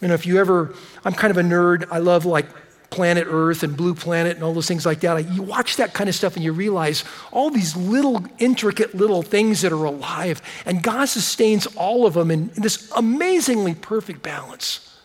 You 0.01 0.07
know, 0.07 0.15
if 0.15 0.25
you 0.25 0.39
ever, 0.39 0.73
I'm 1.05 1.13
kind 1.13 1.33
of 1.33 1.37
a 1.37 1.43
nerd. 1.43 1.89
I 1.91 1.99
love 1.99 2.25
like 2.25 2.47
planet 2.91 3.27
Earth 3.29 3.65
and 3.65 3.77
Blue 3.77 3.93
Planet 3.93 4.37
and 4.37 4.45
all 4.45 4.55
those 4.55 4.69
things 4.69 4.87
like 4.87 5.01
that. 5.01 5.29
You 5.33 5.43
watch 5.43 5.77
that 5.79 5.95
kind 5.95 6.09
of 6.09 6.15
stuff 6.15 6.37
and 6.37 6.45
you 6.45 6.53
realize 6.53 7.03
all 7.33 7.51
these 7.51 7.75
little, 7.75 8.25
intricate 8.39 8.95
little 8.95 9.23
things 9.23 9.63
that 9.63 9.73
are 9.73 9.85
alive, 9.85 10.41
and 10.65 10.81
God 10.81 11.07
sustains 11.07 11.67
all 11.75 12.07
of 12.07 12.15
them 12.15 12.31
in 12.31 12.53
this 12.55 12.89
amazingly 12.95 13.75
perfect 13.75 14.23
balance. 14.23 14.97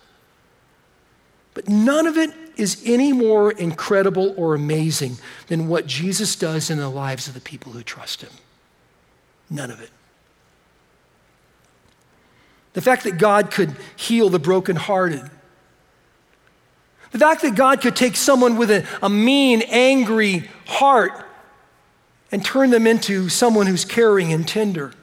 But 1.56 1.68
none 1.68 2.06
of 2.06 2.16
it 2.16 2.30
is 2.58 2.80
any 2.86 3.12
more 3.12 3.52
incredible 3.52 4.36
or 4.38 4.54
amazing 4.54 5.18
than 5.48 5.68
what 5.68 5.88
Jesus 5.88 6.36
does 6.36 6.70
in 6.70 6.78
the 6.78 6.90
lives 6.90 7.28
of 7.28 7.34
the 7.34 7.42
people 7.42 7.72
who 7.72 7.82
trust 7.82 8.22
Him. 8.22 8.34
None 9.50 9.72
of 9.72 9.82
it. 9.82 9.90
The 12.78 12.82
fact 12.84 13.06
that 13.06 13.18
God 13.18 13.50
could 13.50 13.76
heal 13.96 14.30
the 14.30 14.38
brokenhearted 14.38 15.32
the 17.12 17.26
fact 17.26 17.42
that 17.42 17.56
God 17.56 17.82
could 17.82 17.96
take 17.96 18.16
someone 18.16 18.58
with 18.58 18.70
a, 18.70 18.86
a 19.02 19.10
mean, 19.10 19.64
angry 19.70 20.50
heart 20.68 21.26
and 22.32 22.46
turn 22.46 22.70
them 22.70 22.86
into 22.86 23.28
someone 23.28 23.66
who's 23.66 23.86
caring 23.86 24.34
and 24.34 24.48
tender. 24.48 24.94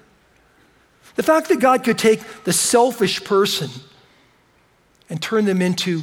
The 1.17 1.25
fact 1.25 1.49
that 1.49 1.59
God 1.59 1.83
could 1.83 1.99
take 1.99 2.45
the 2.45 2.53
selfish 2.53 3.25
person 3.25 3.71
and 5.09 5.21
turn 5.21 5.45
them 5.45 5.63
into 5.63 6.03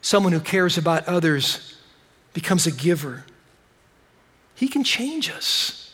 someone 0.00 0.32
who 0.32 0.40
cares 0.40 0.78
about 0.78 1.08
others, 1.08 1.76
becomes 2.34 2.66
a 2.66 2.70
giver. 2.70 3.24
He 4.54 4.68
can 4.68 4.84
change 4.84 5.28
us 5.28 5.92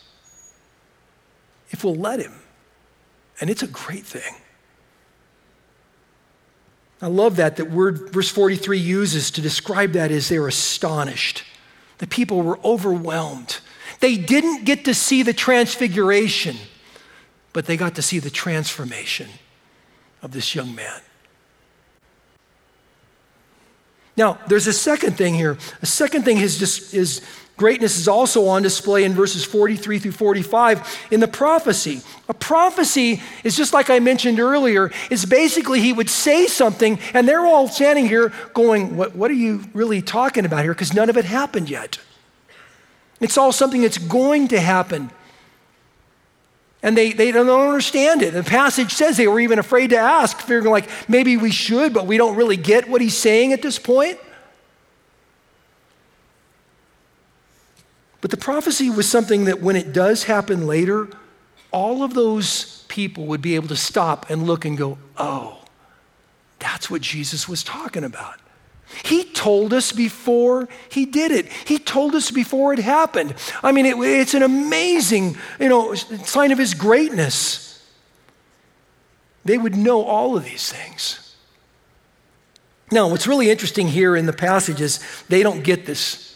if 1.71 1.83
we'll 1.83 1.95
let 1.95 2.19
Him. 2.19 2.33
And 3.41 3.49
it's 3.49 3.63
a 3.63 3.67
great 3.67 4.05
thing. 4.05 4.35
I 7.05 7.07
love 7.07 7.35
that, 7.35 7.57
that 7.57 7.69
word 7.69 8.09
verse 8.09 8.29
43 8.31 8.79
uses 8.79 9.29
to 9.29 9.41
describe 9.41 9.91
that 9.91 10.09
as 10.09 10.27
they're 10.27 10.47
astonished. 10.47 11.43
The 11.99 12.07
people 12.07 12.41
were 12.41 12.57
overwhelmed. 12.65 13.59
They 13.99 14.17
didn't 14.17 14.65
get 14.65 14.85
to 14.85 14.95
see 14.95 15.21
the 15.21 15.31
transfiguration, 15.31 16.57
but 17.53 17.67
they 17.67 17.77
got 17.77 17.93
to 17.93 18.01
see 18.01 18.17
the 18.17 18.31
transformation 18.31 19.29
of 20.23 20.31
this 20.31 20.55
young 20.55 20.73
man. 20.73 20.99
Now, 24.17 24.39
there's 24.47 24.65
a 24.65 24.73
second 24.73 25.15
thing 25.15 25.35
here. 25.35 25.59
A 25.83 25.85
second 25.85 26.25
thing 26.25 26.37
is, 26.37 26.57
just, 26.57 26.95
is 26.95 27.21
Greatness 27.57 27.97
is 27.97 28.07
also 28.09 28.47
on 28.47 28.63
display 28.63 29.05
in 29.05 29.13
verses 29.13 29.45
43 29.45 29.99
through 29.99 30.11
45 30.11 31.07
in 31.09 31.21
the 31.21 31.27
prophecy. 31.27 32.01
A 32.27 32.33
prophecy 32.33 33.21
is 33.45 33.55
just 33.55 33.71
like 33.71 33.89
I 33.89 33.99
mentioned 33.99 34.41
earlier, 34.41 34.91
is 35.09 35.25
basically 35.25 35.79
he 35.79 35.93
would 35.93 36.09
say 36.09 36.47
something, 36.47 36.99
and 37.13 37.27
they're 37.27 37.45
all 37.45 37.69
standing 37.69 38.07
here 38.07 38.33
going, 38.53 38.97
What, 38.97 39.15
what 39.15 39.31
are 39.31 39.35
you 39.35 39.63
really 39.73 40.01
talking 40.01 40.43
about 40.45 40.63
here? 40.63 40.73
Because 40.73 40.93
none 40.93 41.09
of 41.09 41.15
it 41.15 41.23
happened 41.23 41.69
yet. 41.69 41.97
It's 43.21 43.37
all 43.37 43.53
something 43.53 43.81
that's 43.81 43.97
going 43.97 44.49
to 44.49 44.59
happen. 44.59 45.09
And 46.83 46.95
they, 46.95 47.13
they 47.13 47.31
don't 47.31 47.49
understand 47.49 48.21
it. 48.21 48.33
The 48.33 48.43
passage 48.43 48.93
says 48.93 49.15
they 49.15 49.27
were 49.27 49.39
even 49.39 49.59
afraid 49.59 49.91
to 49.91 49.97
ask, 49.97 50.37
figuring 50.39 50.71
like 50.71 50.89
maybe 51.07 51.37
we 51.37 51.51
should, 51.51 51.93
but 51.93 52.05
we 52.05 52.17
don't 52.17 52.35
really 52.35 52.57
get 52.57 52.89
what 52.89 53.01
he's 53.01 53.17
saying 53.17 53.53
at 53.53 53.61
this 53.61 53.79
point. 53.79 54.19
But 58.21 58.31
the 58.31 58.37
prophecy 58.37 58.89
was 58.89 59.09
something 59.09 59.45
that 59.45 59.61
when 59.61 59.75
it 59.75 59.93
does 59.93 60.23
happen 60.23 60.65
later, 60.65 61.09
all 61.71 62.03
of 62.03 62.13
those 62.13 62.85
people 62.87 63.25
would 63.25 63.41
be 63.41 63.55
able 63.55 63.67
to 63.67 63.75
stop 63.75 64.29
and 64.29 64.47
look 64.47 64.65
and 64.65 64.77
go, 64.77 64.97
oh, 65.17 65.59
that's 66.59 66.89
what 66.89 67.01
Jesus 67.01 67.47
was 67.47 67.63
talking 67.63 68.03
about. 68.03 68.39
He 69.03 69.23
told 69.23 69.73
us 69.73 69.91
before 69.91 70.69
he 70.89 71.05
did 71.05 71.31
it. 71.31 71.51
He 71.65 71.79
told 71.79 72.15
us 72.15 72.31
before 72.31 72.73
it 72.73 72.79
happened. 72.79 73.35
I 73.63 73.71
mean, 73.71 73.85
it, 73.85 73.97
it's 73.97 74.33
an 74.33 74.43
amazing, 74.43 75.37
you 75.59 75.69
know, 75.69 75.93
sign 75.95 76.51
of 76.51 76.57
his 76.57 76.73
greatness. 76.73 77.83
They 79.43 79.57
would 79.57 79.75
know 79.75 80.03
all 80.03 80.37
of 80.37 80.45
these 80.45 80.71
things. 80.71 81.35
Now, 82.91 83.09
what's 83.09 83.27
really 83.27 83.49
interesting 83.49 83.87
here 83.87 84.15
in 84.15 84.27
the 84.27 84.33
passage 84.33 84.79
is 84.79 84.99
they 85.27 85.43
don't 85.43 85.63
get 85.63 85.85
this 85.85 86.34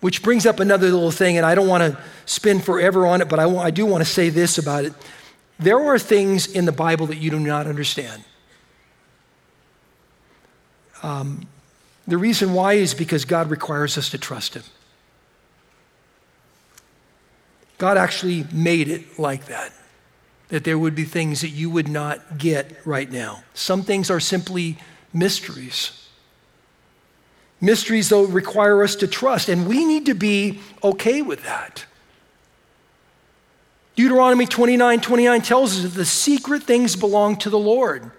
which 0.00 0.22
brings 0.22 0.46
up 0.46 0.60
another 0.60 0.90
little 0.90 1.10
thing, 1.10 1.36
and 1.36 1.44
I 1.44 1.54
don't 1.54 1.68
want 1.68 1.82
to 1.82 2.00
spin 2.26 2.60
forever 2.60 3.06
on 3.06 3.20
it, 3.20 3.28
but 3.28 3.38
I, 3.38 3.48
I 3.56 3.70
do 3.70 3.84
want 3.84 4.04
to 4.04 4.10
say 4.10 4.30
this 4.30 4.58
about 4.58 4.84
it. 4.84 4.92
There 5.58 5.78
are 5.78 5.98
things 5.98 6.46
in 6.46 6.64
the 6.66 6.72
Bible 6.72 7.06
that 7.06 7.16
you 7.16 7.30
do 7.30 7.40
not 7.40 7.66
understand. 7.66 8.22
Um, 11.02 11.46
the 12.06 12.18
reason 12.18 12.54
why 12.54 12.74
is 12.74 12.94
because 12.94 13.24
God 13.24 13.50
requires 13.50 13.98
us 13.98 14.10
to 14.10 14.18
trust 14.18 14.54
Him. 14.54 14.62
God 17.76 17.96
actually 17.96 18.44
made 18.52 18.88
it 18.88 19.18
like 19.18 19.46
that, 19.46 19.72
that 20.48 20.64
there 20.64 20.78
would 20.78 20.94
be 20.94 21.04
things 21.04 21.40
that 21.42 21.50
you 21.50 21.70
would 21.70 21.88
not 21.88 22.38
get 22.38 22.84
right 22.84 23.10
now. 23.10 23.44
Some 23.54 23.82
things 23.82 24.10
are 24.10 24.20
simply 24.20 24.78
mysteries. 25.12 26.07
Mysteries, 27.60 28.08
though, 28.08 28.24
require 28.24 28.82
us 28.82 28.96
to 28.96 29.08
trust, 29.08 29.48
and 29.48 29.66
we 29.66 29.84
need 29.84 30.06
to 30.06 30.14
be 30.14 30.60
okay 30.82 31.22
with 31.22 31.42
that. 31.44 31.84
Deuteronomy 33.96 34.46
29 34.46 35.00
29 35.00 35.42
tells 35.42 35.76
us 35.76 35.82
that 35.82 35.98
the 35.98 36.04
secret 36.04 36.62
things 36.62 36.94
belong 36.94 37.36
to 37.38 37.50
the 37.50 37.58
Lord. 37.58 38.12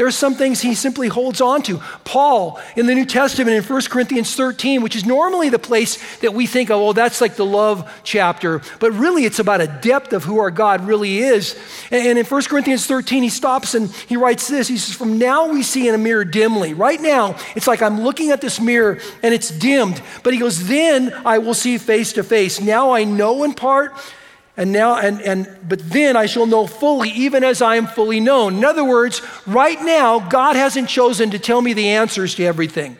There 0.00 0.06
are 0.06 0.10
some 0.10 0.34
things 0.34 0.62
he 0.62 0.74
simply 0.74 1.08
holds 1.08 1.42
on 1.42 1.60
to. 1.64 1.76
Paul 2.04 2.58
in 2.74 2.86
the 2.86 2.94
New 2.94 3.04
Testament 3.04 3.54
in 3.54 3.62
1 3.62 3.82
Corinthians 3.90 4.34
13, 4.34 4.80
which 4.80 4.96
is 4.96 5.04
normally 5.04 5.50
the 5.50 5.58
place 5.58 5.98
that 6.20 6.32
we 6.32 6.46
think, 6.46 6.70
of, 6.70 6.80
oh, 6.80 6.94
that's 6.94 7.20
like 7.20 7.36
the 7.36 7.44
love 7.44 7.86
chapter, 8.02 8.62
but 8.78 8.92
really 8.92 9.26
it's 9.26 9.40
about 9.40 9.60
a 9.60 9.66
depth 9.66 10.14
of 10.14 10.24
who 10.24 10.38
our 10.38 10.50
God 10.50 10.86
really 10.86 11.18
is. 11.18 11.54
And 11.90 12.18
in 12.18 12.24
1 12.24 12.42
Corinthians 12.44 12.86
13, 12.86 13.22
he 13.22 13.28
stops 13.28 13.74
and 13.74 13.90
he 13.90 14.16
writes 14.16 14.48
this. 14.48 14.68
He 14.68 14.78
says, 14.78 14.96
From 14.96 15.18
now 15.18 15.48
we 15.48 15.62
see 15.62 15.86
in 15.86 15.94
a 15.94 15.98
mirror 15.98 16.24
dimly. 16.24 16.72
Right 16.72 17.02
now, 17.02 17.36
it's 17.54 17.66
like 17.66 17.82
I'm 17.82 18.00
looking 18.00 18.30
at 18.30 18.40
this 18.40 18.58
mirror 18.58 19.00
and 19.22 19.34
it's 19.34 19.50
dimmed. 19.50 20.00
But 20.22 20.32
he 20.32 20.40
goes, 20.40 20.66
Then 20.66 21.12
I 21.26 21.36
will 21.36 21.52
see 21.52 21.76
face 21.76 22.14
to 22.14 22.24
face. 22.24 22.58
Now 22.58 22.92
I 22.92 23.04
know 23.04 23.44
in 23.44 23.52
part 23.52 23.92
and 24.56 24.72
now 24.72 24.96
and 24.96 25.20
and 25.22 25.58
but 25.66 25.90
then 25.90 26.16
I 26.16 26.26
shall 26.26 26.46
know 26.46 26.66
fully 26.66 27.10
even 27.10 27.44
as 27.44 27.62
I 27.62 27.76
am 27.76 27.86
fully 27.86 28.20
known. 28.20 28.56
In 28.56 28.64
other 28.64 28.84
words, 28.84 29.22
right 29.46 29.80
now 29.80 30.18
God 30.28 30.56
hasn't 30.56 30.88
chosen 30.88 31.30
to 31.30 31.38
tell 31.38 31.60
me 31.60 31.72
the 31.72 31.90
answers 31.90 32.34
to 32.34 32.44
everything. 32.44 32.96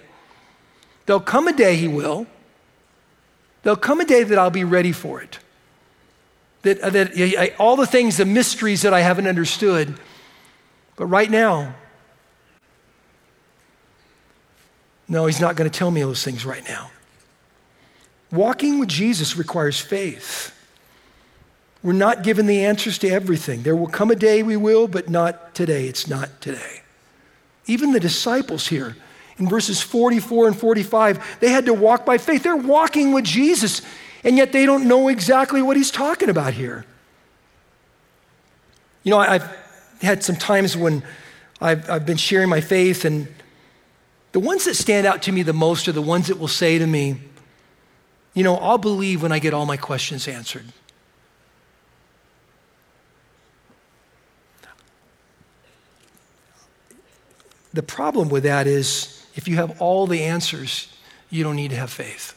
There'll 1.06 1.20
come 1.20 1.48
a 1.48 1.52
day 1.52 1.76
he 1.76 1.88
will. 1.88 2.26
There'll 3.62 3.76
come 3.76 4.00
a 4.00 4.04
day 4.04 4.22
that 4.22 4.38
I'll 4.38 4.50
be 4.50 4.64
ready 4.64 4.92
for 4.92 5.20
it. 5.20 5.38
That, 6.62 6.80
uh, 6.80 6.90
that 6.90 7.12
I, 7.16 7.54
all 7.58 7.76
the 7.76 7.86
things, 7.86 8.16
the 8.16 8.24
mysteries 8.24 8.82
that 8.82 8.94
I 8.94 9.00
haven't 9.00 9.26
understood. 9.26 9.98
But 10.96 11.06
right 11.06 11.30
now, 11.30 11.74
no, 15.08 15.26
he's 15.26 15.40
not 15.40 15.56
going 15.56 15.68
to 15.68 15.76
tell 15.76 15.90
me 15.90 16.02
those 16.02 16.22
things 16.22 16.44
right 16.44 16.66
now. 16.68 16.90
Walking 18.30 18.78
with 18.78 18.88
Jesus 18.88 19.36
requires 19.36 19.80
faith. 19.80 20.54
We're 21.82 21.92
not 21.92 22.22
given 22.22 22.46
the 22.46 22.64
answers 22.64 22.98
to 22.98 23.08
everything. 23.08 23.62
There 23.62 23.76
will 23.76 23.86
come 23.86 24.10
a 24.10 24.16
day 24.16 24.42
we 24.42 24.56
will, 24.56 24.86
but 24.86 25.08
not 25.08 25.54
today. 25.54 25.86
It's 25.86 26.06
not 26.06 26.40
today. 26.40 26.82
Even 27.66 27.92
the 27.92 28.00
disciples 28.00 28.68
here 28.68 28.96
in 29.38 29.48
verses 29.48 29.80
44 29.80 30.48
and 30.48 30.58
45, 30.58 31.38
they 31.40 31.48
had 31.48 31.64
to 31.66 31.74
walk 31.74 32.04
by 32.04 32.18
faith. 32.18 32.42
They're 32.42 32.56
walking 32.56 33.12
with 33.12 33.24
Jesus, 33.24 33.80
and 34.22 34.36
yet 34.36 34.52
they 34.52 34.66
don't 34.66 34.86
know 34.86 35.08
exactly 35.08 35.62
what 35.62 35.76
he's 35.76 35.90
talking 35.90 36.28
about 36.28 36.52
here. 36.52 36.84
You 39.02 39.10
know, 39.12 39.18
I've 39.18 39.44
had 40.02 40.22
some 40.22 40.36
times 40.36 40.76
when 40.76 41.02
I've, 41.62 41.88
I've 41.88 42.04
been 42.04 42.18
sharing 42.18 42.50
my 42.50 42.60
faith, 42.60 43.06
and 43.06 43.26
the 44.32 44.40
ones 44.40 44.66
that 44.66 44.74
stand 44.74 45.06
out 45.06 45.22
to 45.22 45.32
me 45.32 45.42
the 45.42 45.54
most 45.54 45.88
are 45.88 45.92
the 45.92 46.02
ones 46.02 46.26
that 46.26 46.38
will 46.38 46.48
say 46.48 46.78
to 46.78 46.86
me, 46.86 47.16
You 48.34 48.44
know, 48.44 48.56
I'll 48.56 48.78
believe 48.78 49.22
when 49.22 49.32
I 49.32 49.38
get 49.38 49.54
all 49.54 49.64
my 49.64 49.78
questions 49.78 50.28
answered. 50.28 50.66
The 57.72 57.82
problem 57.82 58.28
with 58.28 58.42
that 58.42 58.66
is 58.66 59.26
if 59.34 59.46
you 59.46 59.56
have 59.56 59.80
all 59.80 60.06
the 60.06 60.24
answers, 60.24 60.88
you 61.30 61.44
don't 61.44 61.56
need 61.56 61.70
to 61.70 61.76
have 61.76 61.90
faith. 61.90 62.34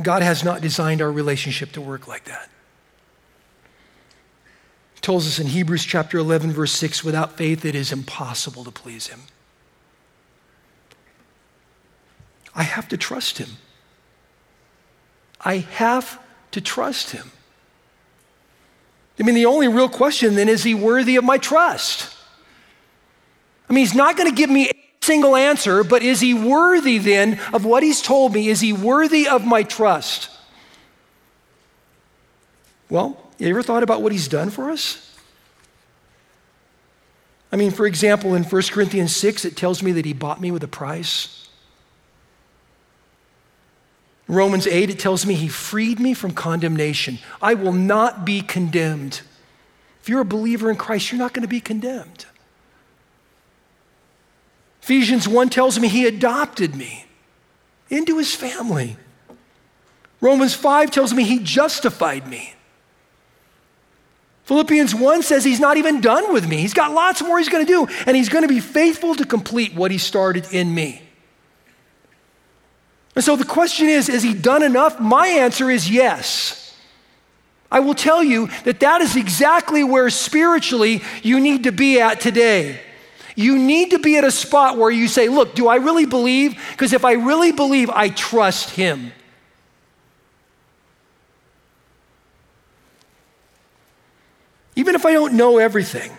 God 0.00 0.22
has 0.22 0.44
not 0.44 0.60
designed 0.60 1.02
our 1.02 1.10
relationship 1.10 1.72
to 1.72 1.80
work 1.80 2.06
like 2.06 2.24
that. 2.26 2.48
He 4.94 5.00
tells 5.00 5.26
us 5.26 5.40
in 5.40 5.48
Hebrews 5.48 5.84
chapter 5.84 6.18
11, 6.18 6.52
verse 6.52 6.72
6 6.72 7.02
without 7.02 7.36
faith, 7.36 7.64
it 7.64 7.74
is 7.74 7.90
impossible 7.90 8.62
to 8.64 8.70
please 8.70 9.08
Him. 9.08 9.22
I 12.54 12.62
have 12.62 12.88
to 12.88 12.96
trust 12.96 13.38
Him. 13.38 13.50
I 15.40 15.58
have 15.58 16.20
to 16.52 16.60
trust 16.60 17.10
Him. 17.10 17.32
I 19.18 19.24
mean, 19.24 19.34
the 19.34 19.46
only 19.46 19.68
real 19.68 19.88
question 19.88 20.34
then 20.34 20.48
is 20.48 20.62
He 20.62 20.74
worthy 20.74 21.16
of 21.16 21.24
my 21.24 21.38
trust? 21.38 22.14
I 23.68 23.72
mean, 23.72 23.84
He's 23.84 23.94
not 23.94 24.16
going 24.16 24.28
to 24.30 24.34
give 24.34 24.48
me 24.48 24.68
a 24.68 24.72
single 25.00 25.34
answer, 25.34 25.82
but 25.82 26.02
is 26.02 26.20
He 26.20 26.34
worthy 26.34 26.98
then 26.98 27.40
of 27.52 27.64
what 27.64 27.82
He's 27.82 28.00
told 28.00 28.32
me? 28.32 28.48
Is 28.48 28.60
He 28.60 28.72
worthy 28.72 29.26
of 29.26 29.44
my 29.44 29.62
trust? 29.64 30.30
Well, 32.88 33.20
you 33.38 33.48
ever 33.48 33.62
thought 33.62 33.82
about 33.82 34.02
what 34.02 34.12
He's 34.12 34.28
done 34.28 34.50
for 34.50 34.70
us? 34.70 35.04
I 37.50 37.56
mean, 37.56 37.70
for 37.70 37.86
example, 37.86 38.34
in 38.34 38.44
1 38.44 38.62
Corinthians 38.70 39.16
6, 39.16 39.44
it 39.44 39.56
tells 39.56 39.82
me 39.82 39.92
that 39.92 40.04
He 40.04 40.12
bought 40.12 40.40
me 40.40 40.50
with 40.50 40.62
a 40.62 40.68
price. 40.68 41.47
Romans 44.28 44.66
8, 44.66 44.90
it 44.90 44.98
tells 44.98 45.24
me 45.24 45.34
he 45.34 45.48
freed 45.48 45.98
me 45.98 46.12
from 46.12 46.32
condemnation. 46.32 47.18
I 47.40 47.54
will 47.54 47.72
not 47.72 48.26
be 48.26 48.42
condemned. 48.42 49.22
If 50.02 50.08
you're 50.08 50.20
a 50.20 50.26
believer 50.26 50.70
in 50.70 50.76
Christ, 50.76 51.10
you're 51.10 51.18
not 51.18 51.32
going 51.32 51.42
to 51.42 51.48
be 51.48 51.60
condemned. 51.60 52.26
Ephesians 54.82 55.26
1 55.26 55.48
tells 55.48 55.78
me 55.78 55.88
he 55.88 56.06
adopted 56.06 56.76
me 56.76 57.06
into 57.88 58.18
his 58.18 58.34
family. 58.34 58.96
Romans 60.20 60.54
5 60.54 60.90
tells 60.90 61.14
me 61.14 61.24
he 61.24 61.38
justified 61.38 62.26
me. 62.26 62.54
Philippians 64.44 64.94
1 64.94 65.22
says 65.22 65.44
he's 65.44 65.60
not 65.60 65.76
even 65.76 66.00
done 66.00 66.32
with 66.32 66.48
me. 66.48 66.56
He's 66.56 66.74
got 66.74 66.92
lots 66.92 67.22
more 67.22 67.38
he's 67.38 67.50
going 67.50 67.64
to 67.64 67.70
do, 67.70 67.86
and 68.06 68.16
he's 68.16 68.30
going 68.30 68.42
to 68.42 68.48
be 68.48 68.60
faithful 68.60 69.14
to 69.14 69.24
complete 69.24 69.74
what 69.74 69.90
he 69.90 69.98
started 69.98 70.46
in 70.52 70.74
me. 70.74 71.02
And 73.18 73.24
so 73.24 73.34
the 73.34 73.44
question 73.44 73.88
is, 73.88 74.08
is 74.08 74.22
he 74.22 74.32
done 74.32 74.62
enough? 74.62 75.00
My 75.00 75.26
answer 75.26 75.68
is 75.68 75.90
yes. 75.90 76.72
I 77.68 77.80
will 77.80 77.96
tell 77.96 78.22
you 78.22 78.46
that 78.62 78.78
that 78.78 79.00
is 79.00 79.16
exactly 79.16 79.82
where 79.82 80.08
spiritually 80.08 81.02
you 81.24 81.40
need 81.40 81.64
to 81.64 81.72
be 81.72 82.00
at 82.00 82.20
today. 82.20 82.80
You 83.34 83.58
need 83.58 83.90
to 83.90 83.98
be 83.98 84.16
at 84.18 84.22
a 84.22 84.30
spot 84.30 84.78
where 84.78 84.92
you 84.92 85.08
say, 85.08 85.28
Look, 85.28 85.56
do 85.56 85.66
I 85.66 85.78
really 85.78 86.06
believe? 86.06 86.62
Because 86.70 86.92
if 86.92 87.04
I 87.04 87.14
really 87.14 87.50
believe, 87.50 87.90
I 87.90 88.08
trust 88.08 88.70
him. 88.70 89.10
Even 94.76 94.94
if 94.94 95.04
I 95.04 95.12
don't 95.12 95.34
know 95.34 95.58
everything, 95.58 96.12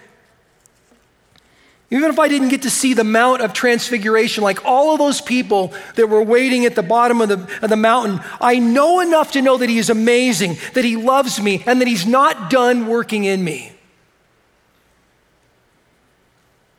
even 1.91 2.12
if 2.12 2.19
I 2.19 2.28
didn't 2.28 2.49
get 2.49 2.62
to 2.63 2.69
see 2.69 2.93
the 2.93 3.04
Mount 3.04 3.41
of 3.41 3.52
Transfiguration, 3.52 4.43
like 4.43 4.63
all 4.63 4.93
of 4.93 4.99
those 4.99 5.21
people 5.21 5.73
that 5.95 6.08
were 6.08 6.21
waiting 6.21 6.65
at 6.65 6.75
the 6.75 6.84
bottom 6.84 7.19
of 7.19 7.30
the, 7.30 7.63
of 7.63 7.69
the 7.69 7.75
mountain, 7.75 8.19
I 8.39 8.60
know 8.60 8.99
enough 8.99 9.32
to 9.32 9.41
know 9.41 9.58
that 9.58 9.69
He 9.69 9.80
is 9.80 9.89
amazing, 9.89 10.58
that 10.75 10.86
He 10.86 10.95
loves 10.95 11.41
me, 11.41 11.63
and 11.65 11.82
that 11.82 11.88
He's 11.88 12.06
not 12.06 12.52
done 12.52 12.86
working 12.86 13.23
in 13.23 13.43
me. 13.43 13.71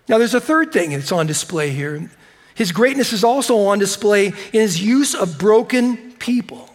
Now, 0.09 0.19
there's 0.19 0.35
a 0.35 0.41
third 0.41 0.73
thing 0.73 0.91
that's 0.91 1.13
on 1.13 1.27
display 1.27 1.71
here. 1.71 2.11
His 2.55 2.71
greatness 2.71 3.13
is 3.13 3.25
also 3.25 3.59
on 3.67 3.81
display 3.81 4.27
in 4.27 4.61
His 4.61 4.81
use 4.81 5.15
of 5.15 5.39
broken 5.39 6.13
people. 6.21 6.69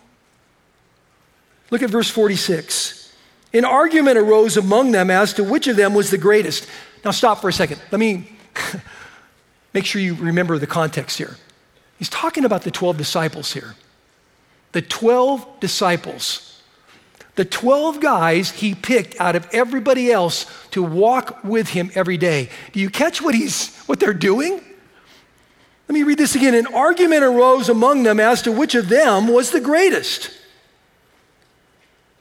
Look 1.72 1.84
at 1.84 1.90
verse 1.90 2.10
46. 2.10 3.14
An 3.54 3.64
argument 3.64 4.18
arose 4.18 4.58
among 4.58 4.92
them 4.92 5.10
as 5.10 5.34
to 5.34 5.44
which 5.44 5.68
of 5.68 5.78
them 5.78 5.94
was 5.94 6.12
the 6.12 6.18
greatest. 6.18 6.68
Now, 7.06 7.12
stop 7.12 7.40
for 7.40 7.50
a 7.50 7.54
second. 7.54 7.80
Let 7.92 8.00
me 8.00 8.28
make 9.74 9.86
sure 9.86 10.02
you 10.02 10.16
remember 10.16 10.58
the 10.58 10.68
context 10.68 11.20
here. 11.20 11.38
He's 12.00 12.10
talking 12.10 12.44
about 12.44 12.64
the 12.64 12.72
12 12.72 12.98
disciples 12.98 13.54
here. 13.54 13.76
The 14.72 14.82
12 14.82 15.60
disciples. 15.60 16.62
The 17.36 17.46
12 17.46 18.00
guys 18.00 18.52
he 18.52 18.74
picked 18.74 19.22
out 19.22 19.36
of 19.36 19.48
everybody 19.52 20.12
else 20.12 20.46
to 20.72 20.82
walk 20.82 21.44
with 21.44 21.70
him 21.70 21.92
every 21.94 22.18
day. 22.18 22.50
Do 22.74 22.80
you 22.80 22.90
catch 22.90 23.22
what 23.22 23.36
he's 23.36 23.76
what 23.86 24.00
they're 24.00 24.14
doing? 24.14 24.54
Let 25.88 25.94
me 25.94 26.04
read 26.04 26.18
this 26.18 26.36
again. 26.36 26.56
An 26.56 26.68
argument 26.74 27.24
arose 27.24 27.70
among 27.70 28.04
them 28.04 28.20
as 28.20 28.42
to 28.44 28.52
which 28.52 28.74
of 28.74 28.90
them 28.90 29.28
was 29.28 29.52
the 29.52 29.62
greatest. 29.62 30.32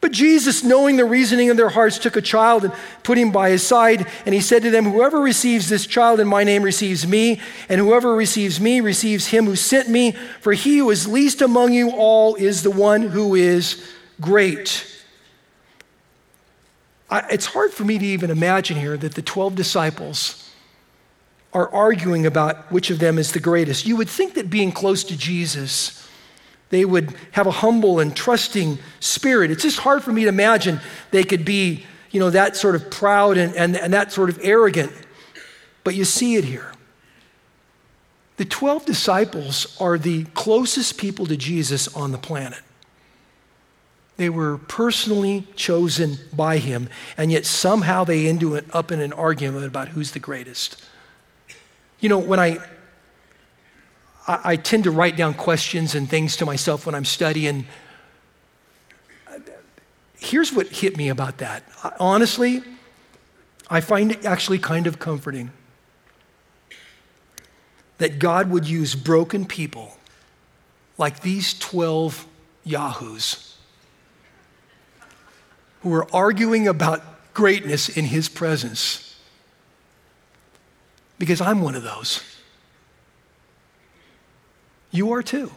But 0.05 0.11
Jesus, 0.11 0.63
knowing 0.63 0.97
the 0.97 1.03
reasoning 1.03 1.49
of 1.49 1.57
their 1.57 1.69
hearts, 1.69 1.97
took 1.97 2.15
a 2.15 2.21
child 2.21 2.63
and 2.63 2.71
put 3.01 3.17
him 3.17 3.31
by 3.31 3.49
his 3.49 3.65
side, 3.65 4.05
and 4.27 4.35
he 4.35 4.39
said 4.39 4.61
to 4.61 4.69
them, 4.69 4.85
Whoever 4.85 5.19
receives 5.19 5.67
this 5.67 5.87
child 5.87 6.19
in 6.19 6.27
my 6.27 6.43
name 6.43 6.61
receives 6.61 7.07
me, 7.07 7.41
and 7.69 7.81
whoever 7.81 8.13
receives 8.13 8.59
me 8.59 8.81
receives 8.81 9.25
him 9.25 9.45
who 9.45 9.55
sent 9.55 9.89
me. 9.89 10.11
For 10.41 10.53
he 10.53 10.77
who 10.77 10.91
is 10.91 11.07
least 11.07 11.41
among 11.41 11.73
you 11.73 11.89
all 11.89 12.35
is 12.35 12.61
the 12.61 12.69
one 12.69 13.01
who 13.01 13.33
is 13.33 13.83
great. 14.21 14.85
I, 17.09 17.25
it's 17.31 17.47
hard 17.47 17.71
for 17.71 17.83
me 17.83 17.97
to 17.97 18.05
even 18.05 18.29
imagine 18.29 18.77
here 18.77 18.97
that 18.97 19.15
the 19.15 19.23
12 19.23 19.55
disciples 19.55 20.51
are 21.51 21.67
arguing 21.73 22.27
about 22.27 22.71
which 22.71 22.91
of 22.91 22.99
them 22.99 23.17
is 23.17 23.31
the 23.31 23.39
greatest. 23.39 23.87
You 23.87 23.95
would 23.95 24.09
think 24.09 24.35
that 24.35 24.51
being 24.51 24.71
close 24.71 25.03
to 25.05 25.17
Jesus, 25.17 26.04
they 26.69 26.85
would 26.85 27.15
have 27.31 27.47
a 27.47 27.51
humble 27.51 27.99
and 27.99 28.15
trusting 28.15 28.79
spirit. 28.99 29.51
It's 29.51 29.63
just 29.63 29.79
hard 29.79 30.03
for 30.03 30.11
me 30.11 30.23
to 30.23 30.29
imagine 30.29 30.79
they 31.11 31.23
could 31.23 31.45
be, 31.45 31.85
you 32.11 32.19
know, 32.19 32.29
that 32.29 32.55
sort 32.55 32.75
of 32.75 32.89
proud 32.89 33.37
and, 33.37 33.55
and, 33.55 33.75
and 33.75 33.93
that 33.93 34.11
sort 34.11 34.29
of 34.29 34.39
arrogant. 34.41 34.91
But 35.83 35.95
you 35.95 36.05
see 36.05 36.35
it 36.35 36.43
here. 36.43 36.71
The 38.37 38.45
12 38.45 38.85
disciples 38.85 39.77
are 39.79 39.97
the 39.97 40.25
closest 40.33 40.97
people 40.97 41.25
to 41.27 41.37
Jesus 41.37 41.93
on 41.95 42.11
the 42.11 42.17
planet. 42.17 42.59
They 44.17 44.29
were 44.29 44.57
personally 44.57 45.45
chosen 45.55 46.17
by 46.33 46.57
him, 46.57 46.89
and 47.17 47.31
yet 47.31 47.45
somehow 47.45 48.05
they 48.05 48.27
end 48.27 48.43
up 48.73 48.91
in 48.91 49.01
an 49.01 49.13
argument 49.13 49.65
about 49.65 49.89
who's 49.89 50.11
the 50.11 50.19
greatest. 50.19 50.83
You 51.99 52.09
know, 52.09 52.19
when 52.19 52.39
I 52.39 52.59
I, 54.27 54.39
I 54.43 54.55
tend 54.55 54.85
to 54.85 54.91
write 54.91 55.15
down 55.15 55.33
questions 55.33 55.95
and 55.95 56.09
things 56.09 56.35
to 56.37 56.45
myself 56.45 56.85
when 56.85 56.95
I'm 56.95 57.05
studying. 57.05 57.65
Here's 60.17 60.53
what 60.53 60.67
hit 60.67 60.97
me 60.97 61.09
about 61.09 61.37
that. 61.39 61.63
Honestly, 61.99 62.63
I 63.69 63.81
find 63.81 64.11
it 64.11 64.25
actually 64.25 64.59
kind 64.59 64.87
of 64.87 64.99
comforting 64.99 65.51
that 67.97 68.19
God 68.19 68.49
would 68.49 68.67
use 68.67 68.95
broken 68.95 69.45
people 69.45 69.97
like 70.97 71.21
these 71.21 71.57
12 71.59 72.25
Yahoos 72.63 73.57
who 75.81 75.93
are 75.93 76.07
arguing 76.13 76.67
about 76.67 77.03
greatness 77.33 77.89
in 77.89 78.05
His 78.05 78.27
presence. 78.27 79.15
Because 81.19 81.41
I'm 81.41 81.61
one 81.61 81.75
of 81.75 81.83
those. 81.83 82.21
You 84.95 85.13
are 85.13 85.23
too. 85.23 85.51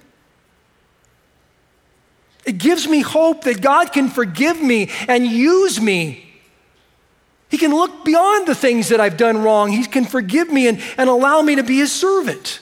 It 2.44 2.58
gives 2.58 2.88
me 2.88 3.00
hope 3.00 3.44
that 3.44 3.60
God 3.60 3.92
can 3.92 4.08
forgive 4.08 4.60
me 4.60 4.90
and 5.06 5.26
use 5.26 5.80
me. 5.80 6.24
He 7.50 7.58
can 7.58 7.72
look 7.72 8.04
beyond 8.04 8.46
the 8.46 8.54
things 8.54 8.88
that 8.88 9.00
I've 9.00 9.16
done 9.16 9.42
wrong. 9.42 9.70
He 9.70 9.84
can 9.86 10.04
forgive 10.04 10.50
me 10.50 10.66
and, 10.68 10.80
and 10.96 11.08
allow 11.08 11.40
me 11.42 11.56
to 11.56 11.62
be 11.62 11.76
his 11.76 11.92
servant. 11.92 12.60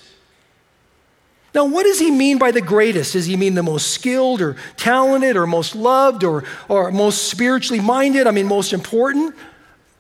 Now, 1.55 1.65
what 1.65 1.85
does 1.85 1.99
he 1.99 2.11
mean 2.11 2.39
by 2.39 2.51
the 2.51 2.61
greatest? 2.61 3.15
Does 3.15 3.27
he 3.27 3.37
mean 3.37 3.55
the 3.55 3.63
most 3.63 3.93
skilled 3.93 4.43
or 4.43 4.57
talented 4.77 5.37
or 5.37 5.47
most 5.47 5.75
loved 5.75 6.23
or, 6.23 6.45
or 6.69 6.91
most 6.91 7.29
spiritually 7.29 7.81
minded? 7.81 8.27
I 8.27 8.31
mean, 8.31 8.47
most 8.47 8.73
important? 8.73 9.35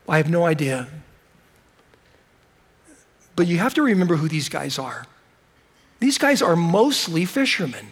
I 0.09 0.19
have 0.19 0.29
no 0.29 0.45
idea. 0.45 0.87
But 3.35 3.47
you 3.47 3.59
have 3.59 3.75
to 3.75 3.83
remember 3.83 4.17
who 4.17 4.29
these 4.29 4.49
guys 4.49 4.79
are. 4.79 5.07
These 5.99 6.19
guys 6.19 6.43
are 6.43 6.57
mostly 6.57 7.25
fishermen. 7.25 7.87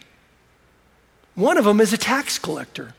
One 1.34 1.58
of 1.58 1.64
them 1.64 1.80
is 1.80 1.92
a 1.92 1.98
tax 1.98 2.38
collector. 2.38 2.94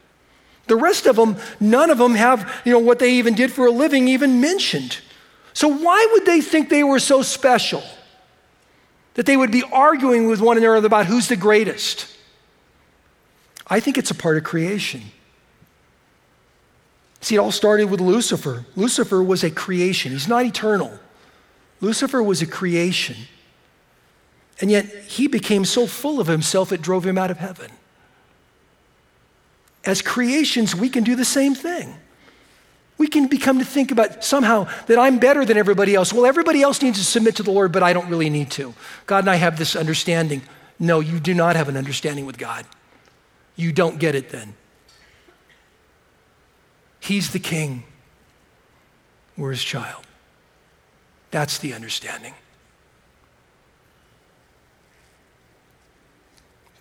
The 0.67 0.75
rest 0.75 1.05
of 1.05 1.15
them, 1.15 1.37
none 1.59 1.89
of 1.89 1.97
them 1.97 2.15
have, 2.15 2.61
you 2.65 2.71
know, 2.71 2.79
what 2.79 2.99
they 2.99 3.13
even 3.13 3.35
did 3.35 3.51
for 3.51 3.67
a 3.67 3.71
living 3.71 4.07
even 4.07 4.41
mentioned. 4.41 4.99
So 5.53 5.67
why 5.67 6.07
would 6.11 6.25
they 6.25 6.41
think 6.41 6.69
they 6.69 6.83
were 6.83 6.99
so 6.99 7.21
special? 7.21 7.83
That 9.13 9.25
they 9.25 9.37
would 9.37 9.51
be 9.51 9.63
arguing 9.71 10.27
with 10.27 10.41
one 10.41 10.57
another 10.57 10.85
about 10.85 11.05
who's 11.05 11.27
the 11.27 11.37
greatest? 11.37 12.13
I 13.67 13.79
think 13.79 13.97
it's 13.97 14.11
a 14.11 14.15
part 14.15 14.37
of 14.37 14.43
creation. 14.43 15.01
See, 17.21 17.35
it 17.35 17.39
all 17.39 17.51
started 17.51 17.89
with 17.89 18.01
Lucifer. 18.01 18.65
Lucifer 18.75 19.23
was 19.23 19.43
a 19.43 19.49
creation, 19.49 20.11
he's 20.11 20.27
not 20.27 20.45
eternal. 20.45 20.99
Lucifer 21.81 22.21
was 22.21 22.41
a 22.41 22.45
creation. 22.45 23.15
And 24.61 24.71
yet, 24.71 24.85
he 24.85 25.27
became 25.27 25.65
so 25.65 25.85
full 25.85 26.19
of 26.19 26.27
himself, 26.27 26.71
it 26.71 26.81
drove 26.81 27.05
him 27.05 27.17
out 27.17 27.31
of 27.31 27.37
heaven. 27.37 27.71
As 29.83 30.01
creations, 30.01 30.75
we 30.75 30.89
can 30.89 31.03
do 31.03 31.15
the 31.15 31.25
same 31.25 31.53
thing. 31.53 31.95
We 32.97 33.07
can 33.07 33.27
become 33.27 33.59
to 33.59 33.65
think 33.65 33.91
about 33.91 34.23
somehow 34.23 34.67
that 34.87 34.97
I'm 34.97 35.19
better 35.19 35.43
than 35.43 35.57
everybody 35.57 35.93
else. 35.93 36.13
Well, 36.13 36.25
everybody 36.25 36.61
else 36.61 36.81
needs 36.81 36.97
to 36.97 37.03
submit 37.03 37.35
to 37.35 37.43
the 37.43 37.51
Lord, 37.51 37.71
but 37.71 37.83
I 37.83 37.91
don't 37.91 38.09
really 38.09 38.29
need 38.29 38.49
to. 38.51 38.73
God 39.05 39.19
and 39.25 39.29
I 39.29 39.35
have 39.35 39.57
this 39.57 39.75
understanding. 39.75 40.41
No, 40.79 41.01
you 41.01 41.19
do 41.19 41.33
not 41.33 41.57
have 41.57 41.67
an 41.67 41.75
understanding 41.75 42.25
with 42.25 42.37
God. 42.37 42.65
You 43.57 43.73
don't 43.73 43.99
get 43.99 44.15
it 44.15 44.29
then. 44.29 44.55
He's 46.99 47.31
the 47.31 47.39
king. 47.39 47.83
We're 49.37 49.51
his 49.51 49.63
child. 49.63 50.05
That's 51.31 51.57
the 51.57 51.73
understanding. 51.73 52.33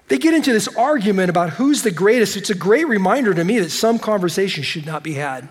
They 0.09 0.19
get 0.19 0.35
into 0.35 0.53
this 0.53 0.69
argument 0.69 1.31
about 1.31 1.51
who's 1.51 1.83
the 1.83 1.91
greatest. 1.91 2.37
It's 2.37 2.51
a 2.51 2.55
great 2.55 2.87
reminder 2.87 3.33
to 3.35 3.45
me 3.45 3.59
that 3.61 3.71
some 3.71 3.99
conversations 3.99 4.67
should 4.67 4.87
not 4.87 5.03
be 5.03 5.15
had, 5.15 5.49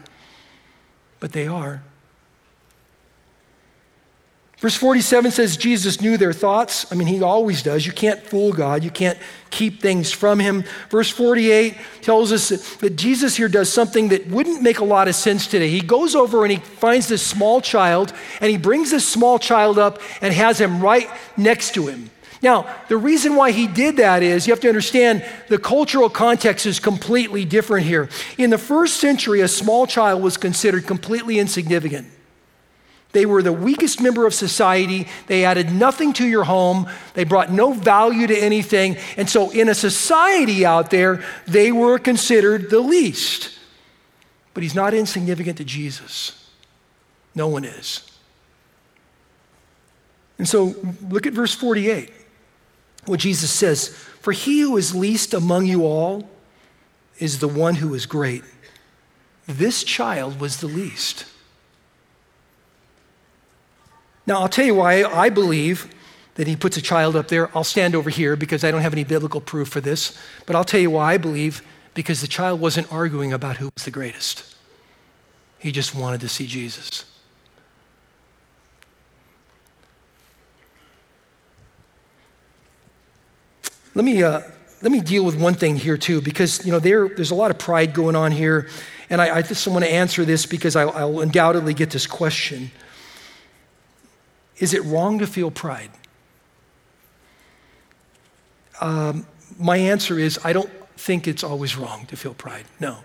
but 1.20 1.32
they 1.32 1.48
are. 1.48 1.82
Verse 4.64 4.76
47 4.78 5.32
says 5.32 5.58
Jesus 5.58 6.00
knew 6.00 6.16
their 6.16 6.32
thoughts. 6.32 6.90
I 6.90 6.96
mean, 6.96 7.10
he 7.10 7.22
always 7.22 7.62
does. 7.62 7.86
You 7.86 7.92
can't 7.92 8.24
fool 8.24 8.54
God, 8.54 8.82
you 8.82 8.92
can't 8.92 9.20
keep 9.50 9.82
things 9.82 10.10
from 10.14 10.40
him. 10.40 10.64
Verse 10.90 11.10
48 11.10 11.76
tells 12.02 12.32
us 12.32 12.48
that 12.78 12.96
Jesus 12.96 13.36
here 13.36 13.50
does 13.50 13.68
something 13.68 14.08
that 14.08 14.26
wouldn't 14.28 14.62
make 14.62 14.80
a 14.80 14.86
lot 14.86 15.10
of 15.10 15.16
sense 15.16 15.48
today. 15.48 15.68
He 15.68 15.82
goes 15.82 16.16
over 16.16 16.44
and 16.44 16.52
he 16.54 16.60
finds 16.60 17.10
this 17.10 17.22
small 17.22 17.60
child, 17.60 18.14
and 18.40 18.50
he 18.50 18.58
brings 18.58 18.92
this 18.92 19.06
small 19.06 19.38
child 19.38 19.78
up 19.78 20.00
and 20.22 20.34
has 20.34 20.62
him 20.62 20.80
right 20.80 21.10
next 21.36 21.74
to 21.74 21.88
him. 21.88 22.10
Now, 22.44 22.68
the 22.90 22.98
reason 22.98 23.38
why 23.38 23.52
he 23.52 23.68
did 23.68 23.96
that 23.98 24.22
is 24.22 24.46
you 24.46 24.52
have 24.52 24.60
to 24.60 24.68
understand 24.68 25.26
the 25.48 25.58
cultural 25.58 26.10
context 26.10 26.66
is 26.66 26.78
completely 26.78 27.46
different 27.46 27.86
here. 27.86 28.10
In 28.38 28.50
the 28.50 28.58
first 28.58 28.98
century, 28.98 29.40
a 29.40 29.48
small 29.48 29.88
child 29.88 30.22
was 30.22 30.36
considered 30.36 30.86
completely 30.86 31.40
insignificant. 31.40 32.10
They 33.14 33.26
were 33.26 33.42
the 33.42 33.54
weakest 33.54 34.02
member 34.02 34.26
of 34.28 34.34
society. 34.34 35.08
They 35.28 35.46
added 35.46 35.72
nothing 35.72 36.12
to 36.14 36.28
your 36.28 36.44
home. 36.44 36.88
They 37.14 37.24
brought 37.24 37.50
no 37.50 37.72
value 37.72 38.28
to 38.28 38.38
anything. 38.38 38.98
And 39.16 39.30
so, 39.30 39.50
in 39.52 39.70
a 39.70 39.76
society 39.76 40.66
out 40.66 40.90
there, 40.90 41.24
they 41.48 41.72
were 41.72 41.98
considered 41.98 42.70
the 42.70 42.82
least. 42.82 43.58
But 44.54 44.64
he's 44.64 44.76
not 44.76 44.94
insignificant 44.94 45.60
to 45.60 45.64
Jesus. 45.64 46.50
No 47.36 47.48
one 47.48 47.64
is. 47.64 48.02
And 50.38 50.48
so, 50.48 50.76
look 51.08 51.26
at 51.26 51.32
verse 51.32 51.54
48. 51.54 52.12
What 53.06 53.20
Jesus 53.20 53.52
says 53.52 53.90
For 53.90 54.32
he 54.32 54.62
who 54.62 54.78
is 54.78 54.96
least 54.96 55.34
among 55.34 55.66
you 55.66 55.86
all 55.86 56.30
is 57.20 57.40
the 57.40 57.48
one 57.48 57.76
who 57.76 57.94
is 57.94 58.06
great. 58.06 58.44
This 59.46 59.84
child 59.84 60.40
was 60.40 60.58
the 60.58 60.68
least. 60.68 61.26
Now, 64.26 64.40
I'll 64.40 64.50
tell 64.50 64.66
you 64.66 64.76
why 64.76 65.04
I 65.04 65.30
believe 65.30 65.94
that 66.36 66.48
he 66.48 66.56
puts 66.56 66.78
a 66.78 66.82
child 66.82 67.16
up 67.16 67.28
there. 67.28 67.56
I'll 67.56 67.66
stand 67.66 67.94
over 67.94 68.10
here 68.10 68.36
because 68.36 68.64
I 68.64 68.72
don't 68.72 68.82
have 68.82 68.94
any 68.94 69.04
biblical 69.04 69.42
proof 69.42 69.68
for 69.68 69.82
this, 69.82 70.18
but 70.46 70.56
I'll 70.56 70.64
tell 70.64 70.80
you 70.80 70.92
why 70.92 71.14
I 71.14 71.18
believe 71.18 71.62
because 71.94 72.22
the 72.22 72.28
child 72.28 72.60
wasn't 72.60 72.92
arguing 72.92 73.34
about 73.34 73.58
who 73.58 73.70
was 73.76 73.84
the 73.84 73.92
greatest. 73.92 74.56
He 75.60 75.72
just 75.72 75.94
wanted 75.94 76.22
to 76.22 76.30
see 76.30 76.48
Jesus. 76.48 77.06
Let 83.96 84.06
me, 84.06 84.24
uh, 84.24 84.42
let 84.82 84.92
me 84.92 85.02
deal 85.02 85.24
with 85.24 85.40
one 85.40 85.54
thing 85.54 85.76
here 85.76 85.98
too, 85.98 86.22
because 86.22 86.66
you 86.66 86.72
know 86.72 86.80
there, 86.80 87.08
there's 87.08 87.32
a 87.32 87.36
lot 87.36 87.52
of 87.52 87.58
pride 87.58 87.94
going 87.94 88.16
on 88.16 88.32
here, 88.32 88.68
and 89.10 89.22
I, 89.22 89.38
I 89.38 89.42
just 89.42 89.68
want 89.68 89.86
to 89.86 89.92
answer 89.92 90.26
this 90.26 90.46
because 90.46 90.76
I'll, 90.76 90.92
I'll 90.92 91.20
undoubtedly 91.22 91.74
get 91.74 91.92
this 91.92 92.08
question. 92.08 92.72
Is 94.58 94.74
it 94.74 94.84
wrong 94.84 95.20
to 95.20 95.28
feel 95.28 95.52
pride? 95.52 95.92
Um, 98.82 99.26
my 99.58 99.78
answer 99.78 100.20
is 100.20 100.40
I 100.44 100.54
don't 100.54 100.72
think 100.98 101.28
it's 101.28 101.44
always 101.44 101.78
wrong 101.78 102.06
to 102.08 102.18
feel 102.18 102.34
pride. 102.34 102.66
No. 102.80 102.98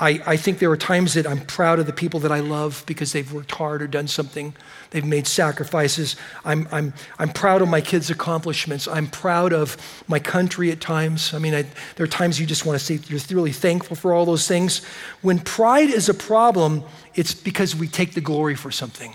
I, 0.00 0.22
I 0.24 0.36
think 0.38 0.58
there 0.58 0.70
are 0.70 0.76
times 0.76 1.14
that 1.14 1.26
I'm 1.26 1.40
proud 1.40 1.78
of 1.78 1.86
the 1.86 1.92
people 1.92 2.18
that 2.20 2.32
I 2.32 2.40
love 2.40 2.82
because 2.86 3.12
they've 3.12 3.30
worked 3.30 3.52
hard 3.52 3.82
or 3.82 3.86
done 3.86 4.08
something. 4.08 4.54
They've 4.90 5.04
made 5.04 5.26
sacrifices. 5.26 6.16
I'm, 6.46 6.66
I'm, 6.72 6.94
I'm 7.18 7.28
proud 7.28 7.60
of 7.60 7.68
my 7.68 7.82
kids' 7.82 8.08
accomplishments. 8.08 8.88
I'm 8.88 9.06
proud 9.06 9.52
of 9.52 9.76
my 10.08 10.18
country 10.18 10.70
at 10.70 10.80
times. 10.80 11.34
I 11.34 11.38
mean, 11.38 11.54
I, 11.54 11.66
there 11.96 12.04
are 12.04 12.08
times 12.08 12.40
you 12.40 12.46
just 12.46 12.64
want 12.64 12.78
to 12.78 12.84
say 12.84 13.00
you're 13.06 13.20
really 13.30 13.52
thankful 13.52 13.94
for 13.94 14.14
all 14.14 14.24
those 14.24 14.48
things. 14.48 14.82
When 15.20 15.38
pride 15.38 15.90
is 15.90 16.08
a 16.08 16.14
problem, 16.14 16.84
it's 17.14 17.34
because 17.34 17.76
we 17.76 17.86
take 17.86 18.14
the 18.14 18.22
glory 18.22 18.54
for 18.54 18.70
something. 18.70 19.14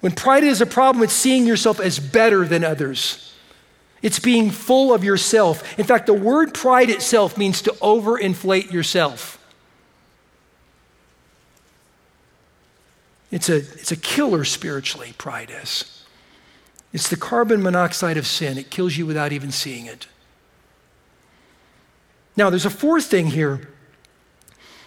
When 0.00 0.12
pride 0.12 0.42
is 0.42 0.62
a 0.62 0.66
problem, 0.66 1.04
it's 1.04 1.12
seeing 1.12 1.46
yourself 1.46 1.78
as 1.80 1.98
better 1.98 2.46
than 2.46 2.64
others. 2.64 3.31
It's 4.02 4.18
being 4.18 4.50
full 4.50 4.92
of 4.92 5.04
yourself. 5.04 5.78
In 5.78 5.86
fact, 5.86 6.06
the 6.06 6.12
word 6.12 6.52
pride 6.52 6.90
itself 6.90 7.38
means 7.38 7.62
to 7.62 7.70
overinflate 7.74 8.72
yourself. 8.72 9.38
It's 13.30 13.48
a, 13.48 13.56
it's 13.56 13.92
a 13.92 13.96
killer 13.96 14.44
spiritually, 14.44 15.14
pride 15.16 15.52
is. 15.62 16.04
It's 16.92 17.08
the 17.08 17.16
carbon 17.16 17.62
monoxide 17.62 18.18
of 18.18 18.26
sin. 18.26 18.58
It 18.58 18.70
kills 18.70 18.96
you 18.96 19.06
without 19.06 19.32
even 19.32 19.50
seeing 19.50 19.86
it. 19.86 20.06
Now, 22.36 22.50
there's 22.50 22.66
a 22.66 22.70
fourth 22.70 23.06
thing 23.06 23.28
here. 23.28 23.68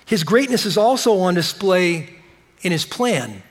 His 0.05 0.23
greatness 0.23 0.65
is 0.65 0.77
also 0.77 1.19
on 1.19 1.33
display 1.33 2.15
in 2.61 2.71
his 2.71 2.85
plan. 2.85 3.41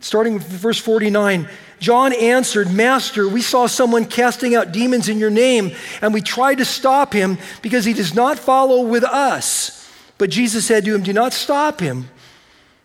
Starting 0.00 0.34
with 0.34 0.44
verse 0.44 0.78
49, 0.78 1.48
John 1.80 2.14
answered, 2.14 2.72
Master, 2.72 3.28
we 3.28 3.42
saw 3.42 3.66
someone 3.66 4.06
casting 4.06 4.54
out 4.54 4.72
demons 4.72 5.08
in 5.08 5.18
your 5.18 5.30
name, 5.30 5.72
and 6.00 6.14
we 6.14 6.22
tried 6.22 6.56
to 6.56 6.64
stop 6.64 7.12
him 7.12 7.36
because 7.60 7.84
he 7.84 7.92
does 7.92 8.14
not 8.14 8.38
follow 8.38 8.86
with 8.86 9.04
us. 9.04 9.90
But 10.16 10.30
Jesus 10.30 10.64
said 10.64 10.86
to 10.86 10.94
him, 10.94 11.02
Do 11.02 11.12
not 11.12 11.34
stop 11.34 11.80
him, 11.80 12.08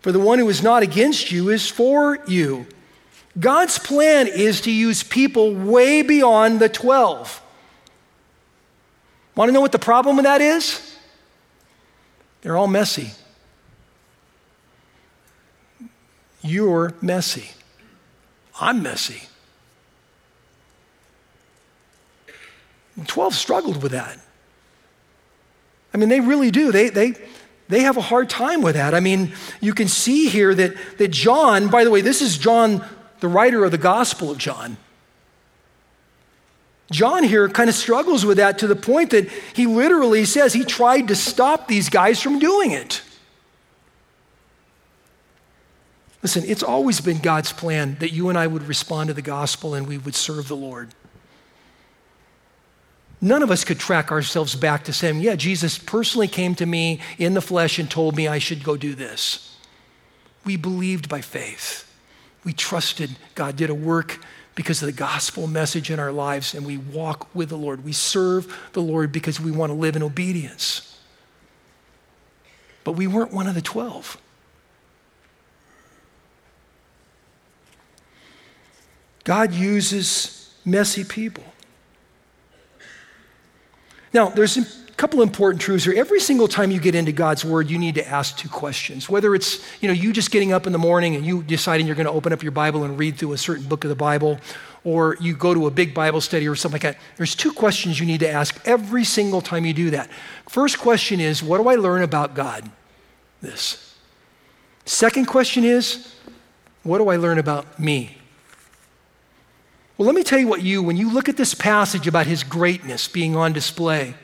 for 0.02 0.12
the 0.12 0.20
one 0.20 0.40
who 0.40 0.50
is 0.50 0.62
not 0.62 0.84
against 0.84 1.32
you 1.32 1.50
is 1.50 1.70
for 1.70 2.20
you. 2.28 2.66
God's 3.40 3.80
plan 3.80 4.28
is 4.28 4.62
to 4.62 4.72
use 4.72 5.04
people 5.04 5.56
way 5.56 6.02
beyond 6.02 6.60
the 6.60 6.68
12. 6.68 7.42
Want 9.36 9.48
to 9.48 9.54
know 9.54 9.62
what 9.62 9.72
the 9.72 9.80
problem 9.80 10.18
with 10.18 10.26
that 10.26 10.42
is? 10.42 10.98
They're 12.42 12.58
all 12.58 12.68
messy. 12.68 13.12
You're 16.42 16.94
messy. 17.02 17.52
I'm 18.60 18.84
messy. 18.84 19.24
12 23.06 23.34
struggled 23.34 23.82
with 23.82 23.92
that. 23.92 24.20
I 25.94 25.98
mean, 25.98 26.10
they 26.10 26.20
really 26.20 26.52
do. 26.52 26.72
They, 26.72 26.90
they, 26.90 27.14
they 27.68 27.82
have 27.82 27.98
a 27.98 28.02
hard 28.02 28.30
time 28.30 28.62
with 28.62 28.76
that. 28.76 28.94
I 28.94 29.00
mean, 29.00 29.34
you 29.60 29.74
can 29.74 29.88
see 29.88 30.30
here 30.30 30.54
that, 30.56 30.76
that 30.98 31.10
John, 31.10 31.70
by 31.70 31.84
the 31.84 31.92
way, 31.92 32.02
this 32.02 32.22
is 32.22 32.38
John, 32.38 32.86
the 33.20 33.28
writer 33.28 33.64
of 33.64 33.72
the 33.72 33.78
Gospel 33.78 34.32
of 34.32 34.38
John. 34.38 34.78
John 36.92 37.24
here 37.24 37.48
kind 37.48 37.70
of 37.70 37.76
struggles 37.76 38.26
with 38.26 38.38
that 38.38 38.60
to 38.60 38.68
the 38.68 38.76
point 38.76 39.12
that 39.12 39.30
he 39.54 39.66
literally 39.66 40.26
says 40.26 40.54
he 40.54 40.66
tried 40.66 41.08
to 41.08 41.16
stop 41.16 41.68
these 41.68 41.90
guys 41.90 42.22
from 42.22 42.38
doing 42.40 42.72
it. 42.72 43.02
Listen, 46.22 46.44
it's 46.46 46.64
always 46.64 47.02
been 47.02 47.18
God's 47.18 47.52
plan 47.52 47.98
that 48.00 48.12
you 48.12 48.30
and 48.30 48.38
I 48.38 48.48
would 48.48 48.64
respond 48.64 49.08
to 49.08 49.14
the 49.14 49.22
gospel 49.22 49.74
and 49.74 49.88
we 49.88 49.98
would 49.98 50.16
serve 50.16 50.48
the 50.48 50.56
Lord. 50.56 50.94
None 53.20 53.44
of 53.44 53.52
us 53.52 53.64
could 53.64 53.80
track 53.80 54.12
ourselves 54.12 54.56
back 54.56 54.84
to 54.86 54.94
saying, 54.94 55.20
yeah, 55.20 55.36
Jesus 55.36 55.78
personally 55.78 56.28
came 56.28 56.56
to 56.56 56.66
me 56.66 57.00
in 57.20 57.34
the 57.36 57.42
flesh 57.42 57.78
and 57.78 57.90
told 57.90 58.16
me 58.16 58.28
I 58.28 58.40
should 58.40 58.64
go 58.64 58.78
do 58.78 58.96
this. 58.96 59.58
We 60.44 60.58
believed 60.58 61.08
by 61.08 61.22
faith. 61.22 61.88
We 62.44 62.54
trusted 62.54 63.12
God 63.36 63.56
did 63.56 63.70
a 63.70 63.76
work 63.76 64.20
because 64.56 64.82
of 64.82 64.88
the 64.88 64.94
gospel 64.94 65.48
message 65.48 65.90
in 65.90 66.00
our 66.00 66.12
lives, 66.12 66.54
and 66.54 66.66
we 66.66 66.78
walk 66.78 67.34
with 67.34 67.50
the 67.50 67.58
Lord. 67.58 67.86
We 67.86 67.94
serve 67.94 68.70
the 68.74 68.82
Lord 68.82 69.12
because 69.12 69.40
we 69.40 69.52
want 69.52 69.70
to 69.70 69.76
live 69.76 69.96
in 69.96 70.04
obedience. 70.04 71.00
But 72.84 72.94
we 72.94 73.08
weren't 73.08 73.32
one 73.32 73.48
of 73.48 73.56
the 73.56 73.62
12. 73.62 74.18
God 79.24 79.54
uses 79.54 80.54
messy 80.66 81.04
people. 81.04 81.44
Now, 84.14 84.30
there's 84.30 84.58
a 84.58 84.66
couple 84.98 85.22
important 85.22 85.62
truths 85.62 85.86
here. 85.86 85.94
Every 85.96 86.20
single 86.20 86.48
time 86.48 86.70
you 86.70 86.80
get 86.80 86.96
into 86.96 87.12
God's 87.12 87.46
word, 87.46 87.70
you 87.70 87.80
need 87.80 87.96
to 87.96 88.08
ask 88.08 88.38
two 88.38 88.50
questions. 88.50 89.10
Whether 89.10 89.34
it's, 89.34 89.66
you 89.82 89.88
know, 89.88 89.94
you 89.94 90.12
just 90.14 90.32
getting 90.32 90.52
up 90.52 90.68
in 90.68 90.74
the 90.74 90.80
morning 90.80 91.16
and 91.16 91.26
you 91.26 91.44
deciding 91.44 91.88
you're 91.88 91.96
going 91.96 92.08
to 92.08 92.12
open 92.12 92.34
up 92.34 92.44
your 92.44 92.52
Bible 92.52 92.84
and 92.84 93.00
read 93.00 93.18
through 93.18 93.34
a 93.34 93.38
certain 93.38 93.68
book 93.68 93.84
of 93.84 93.90
the 93.90 93.96
Bible, 93.96 94.40
or 94.84 95.18
you 95.20 95.36
go 95.36 95.54
to 95.54 95.68
a 95.68 95.72
big 95.72 95.94
Bible 95.94 96.22
study 96.22 96.48
or 96.48 96.56
something 96.56 96.76
like 96.76 96.96
that. 96.96 97.02
There's 97.18 97.36
two 97.36 97.52
questions 97.54 98.00
you 98.00 98.06
need 98.06 98.20
to 98.20 98.30
ask 98.30 98.60
every 98.66 99.04
single 99.04 99.42
time 99.42 99.66
you 99.66 99.74
do 99.74 99.92
that. 99.92 100.10
First 100.50 100.78
question 100.78 101.20
is, 101.20 101.42
what 101.42 101.60
do 101.60 101.68
I 101.68 101.76
learn 101.76 102.04
about 102.04 102.36
God? 102.36 102.70
This. 103.42 103.96
Second 104.86 105.26
question 105.26 105.64
is, 105.64 106.14
what 106.84 106.98
do 106.98 107.10
I 107.10 107.16
learn 107.16 107.40
about 107.40 107.80
me? 107.80 108.18
Well, 110.02 110.08
let 110.08 110.16
me 110.16 110.24
tell 110.24 110.40
you 110.40 110.48
what 110.48 110.64
you, 110.64 110.82
when 110.82 110.98
you 110.98 111.14
look 111.14 111.30
at 111.30 111.38
this 111.38 111.54
passage 111.54 112.08
about 112.08 112.26
his 112.26 112.44
greatness 112.44 113.08
being 113.08 113.36
on 113.36 113.54
display, 113.54 114.16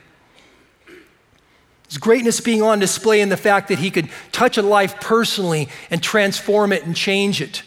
his 1.86 1.98
greatness 1.98 2.40
being 2.40 2.62
on 2.62 2.80
display 2.80 3.20
in 3.20 3.28
the 3.28 3.36
fact 3.36 3.68
that 3.68 3.78
he 3.78 3.92
could 3.92 4.10
touch 4.32 4.58
a 4.58 4.62
life 4.62 5.00
personally 5.00 5.68
and 5.88 6.02
transform 6.02 6.72
it 6.72 6.84
and 6.84 6.96
change 6.96 7.40
it. 7.40 7.62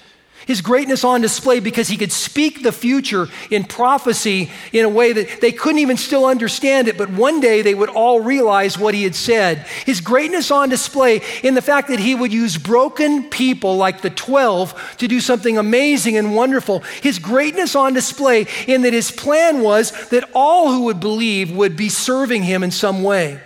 His 0.47 0.61
greatness 0.61 1.03
on 1.03 1.21
display 1.21 1.59
because 1.59 1.87
he 1.87 1.97
could 1.97 2.11
speak 2.11 2.63
the 2.63 2.71
future 2.71 3.27
in 3.49 3.63
prophecy 3.63 4.49
in 4.73 4.85
a 4.85 4.89
way 4.89 5.13
that 5.13 5.39
they 5.39 5.51
couldn't 5.51 5.79
even 5.79 5.97
still 5.97 6.25
understand 6.25 6.87
it, 6.87 6.97
but 6.97 7.09
one 7.09 7.39
day 7.39 7.61
they 7.61 7.75
would 7.75 7.89
all 7.89 8.19
realize 8.19 8.77
what 8.77 8.93
he 8.93 9.03
had 9.03 9.15
said. 9.15 9.59
His 9.85 10.01
greatness 10.01 10.49
on 10.49 10.69
display 10.69 11.21
in 11.43 11.53
the 11.53 11.61
fact 11.61 11.89
that 11.89 11.99
he 11.99 12.15
would 12.15 12.33
use 12.33 12.57
broken 12.57 13.29
people 13.29 13.77
like 13.77 14.01
the 14.01 14.09
12 14.09 14.95
to 14.97 15.07
do 15.07 15.19
something 15.19 15.57
amazing 15.57 16.17
and 16.17 16.35
wonderful. 16.35 16.79
His 17.01 17.19
greatness 17.19 17.75
on 17.75 17.93
display 17.93 18.47
in 18.67 18.81
that 18.81 18.93
his 18.93 19.11
plan 19.11 19.61
was 19.61 19.91
that 20.09 20.29
all 20.33 20.71
who 20.71 20.85
would 20.85 20.99
believe 20.99 21.55
would 21.55 21.77
be 21.77 21.89
serving 21.89 22.43
him 22.43 22.63
in 22.63 22.71
some 22.71 23.03
way. 23.03 23.39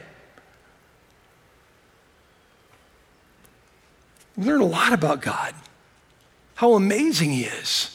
We 4.38 4.46
learn 4.46 4.62
a 4.62 4.66
lot 4.66 4.94
about 4.94 5.22
God 5.22 5.54
how 6.56 6.74
amazing 6.74 7.32
he 7.32 7.44
is. 7.44 7.92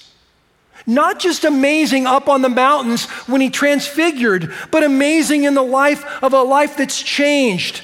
Not 0.87 1.19
just 1.19 1.45
amazing 1.45 2.07
up 2.07 2.29
on 2.29 2.43
the 2.43 2.49
mountains 2.49 3.05
when 3.27 3.41
he 3.41 3.51
transfigured, 3.51 4.53
but 4.71 4.83
amazing 4.83 5.45
in 5.45 5.55
the 5.55 5.63
life 5.63 6.05
of 6.23 6.33
a 6.33 6.43
life 6.43 6.77
that's 6.77 7.03
changed. 7.03 7.83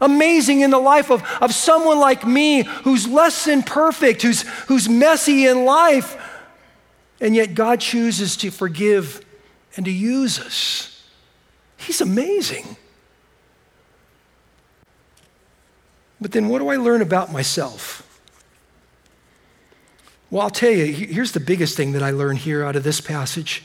Amazing 0.00 0.60
in 0.60 0.70
the 0.70 0.78
life 0.78 1.10
of, 1.10 1.22
of 1.40 1.54
someone 1.54 2.00
like 2.00 2.26
me 2.26 2.62
who's 2.62 3.06
less 3.06 3.44
than 3.44 3.62
perfect, 3.62 4.22
who's, 4.22 4.42
who's 4.66 4.88
messy 4.88 5.46
in 5.46 5.64
life, 5.64 6.16
and 7.20 7.36
yet 7.36 7.54
God 7.54 7.80
chooses 7.80 8.36
to 8.38 8.50
forgive 8.50 9.24
and 9.76 9.86
to 9.86 9.92
use 9.92 10.40
us. 10.40 11.04
He's 11.76 12.00
amazing. 12.00 12.76
But 16.20 16.32
then 16.32 16.48
what 16.48 16.58
do 16.58 16.68
I 16.68 16.76
learn 16.76 17.02
about 17.02 17.32
myself? 17.32 18.11
Well, 20.32 20.40
I'll 20.40 20.50
tell 20.50 20.70
you, 20.70 20.86
here's 20.86 21.32
the 21.32 21.40
biggest 21.40 21.76
thing 21.76 21.92
that 21.92 22.02
I 22.02 22.10
learned 22.10 22.38
here 22.38 22.64
out 22.64 22.74
of 22.74 22.84
this 22.84 23.02
passage 23.02 23.62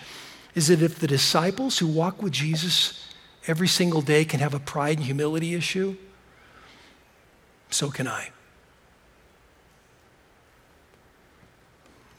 is 0.54 0.68
that 0.68 0.82
if 0.82 1.00
the 1.00 1.08
disciples 1.08 1.80
who 1.80 1.88
walk 1.88 2.22
with 2.22 2.34
Jesus 2.34 3.08
every 3.48 3.70
single 3.70 4.02
day 4.02 4.26
can 4.26 4.42
have 4.42 4.54
a 4.54 4.60
pride 4.60 4.98
and 4.98 5.06
humility 5.06 5.56
issue, 5.56 5.96
so 7.70 7.90
can 7.90 8.06
I. 8.06 8.32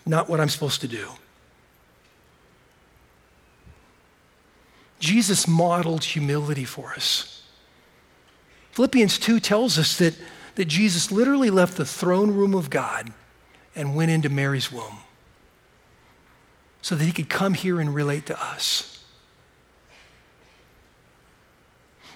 Not 0.06 0.30
what 0.30 0.40
I'm 0.40 0.48
supposed 0.48 0.80
to 0.80 0.88
do. 0.88 1.08
Jesus 4.98 5.46
modeled 5.46 6.04
humility 6.04 6.64
for 6.64 6.94
us. 6.94 7.42
Philippians 8.70 9.18
2 9.18 9.40
tells 9.40 9.78
us 9.78 9.98
that, 9.98 10.14
that 10.54 10.64
Jesus 10.64 11.12
literally 11.12 11.50
left 11.50 11.76
the 11.76 11.84
throne 11.84 12.30
room 12.30 12.54
of 12.54 12.70
God 12.70 13.12
and 13.78 13.94
went 13.94 14.10
into 14.10 14.28
Mary's 14.28 14.72
womb 14.72 14.98
so 16.82 16.94
that 16.96 17.04
he 17.04 17.12
could 17.12 17.28
come 17.28 17.54
here 17.54 17.80
and 17.80 17.94
relate 17.94 18.26
to 18.26 18.42
us. 18.42 19.02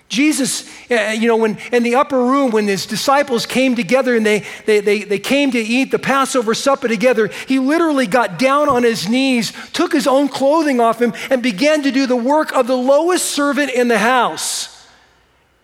Jesus, 0.09 0.68
uh, 0.90 1.14
you 1.18 1.27
know, 1.27 1.37
when 1.37 1.57
in 1.72 1.85
the 1.85 1.94
upper 1.94 2.18
room, 2.18 2.51
when 2.51 2.66
his 2.66 2.85
disciples 2.85 3.46
came 3.46 3.75
together 3.75 4.14
and 4.14 4.27
they, 4.27 4.44
they, 4.66 4.81
they, 4.81 5.05
they 5.05 5.18
came 5.18 5.51
to 5.53 5.59
eat 5.59 5.90
the 5.90 5.98
Passover 5.98 6.53
supper 6.53 6.87
together, 6.87 7.31
he 7.48 7.59
literally 7.59 8.07
got 8.07 8.38
down 8.38 8.68
on 8.68 8.83
his 8.83 9.09
knees, 9.09 9.53
took 9.72 9.92
his 9.92 10.07
own 10.07 10.29
clothing 10.29 10.81
off 10.81 11.01
him, 11.01 11.14
and 11.31 11.42
began 11.42 11.83
to 11.85 11.90
do 11.90 12.07
the 12.07 12.16
work 12.16 12.53
of 12.53 12.66
the 12.66 12.77
lowest 12.77 13.25
servant 13.25 13.70
in 13.70 13.88
the 13.88 13.98
house. 13.98 14.87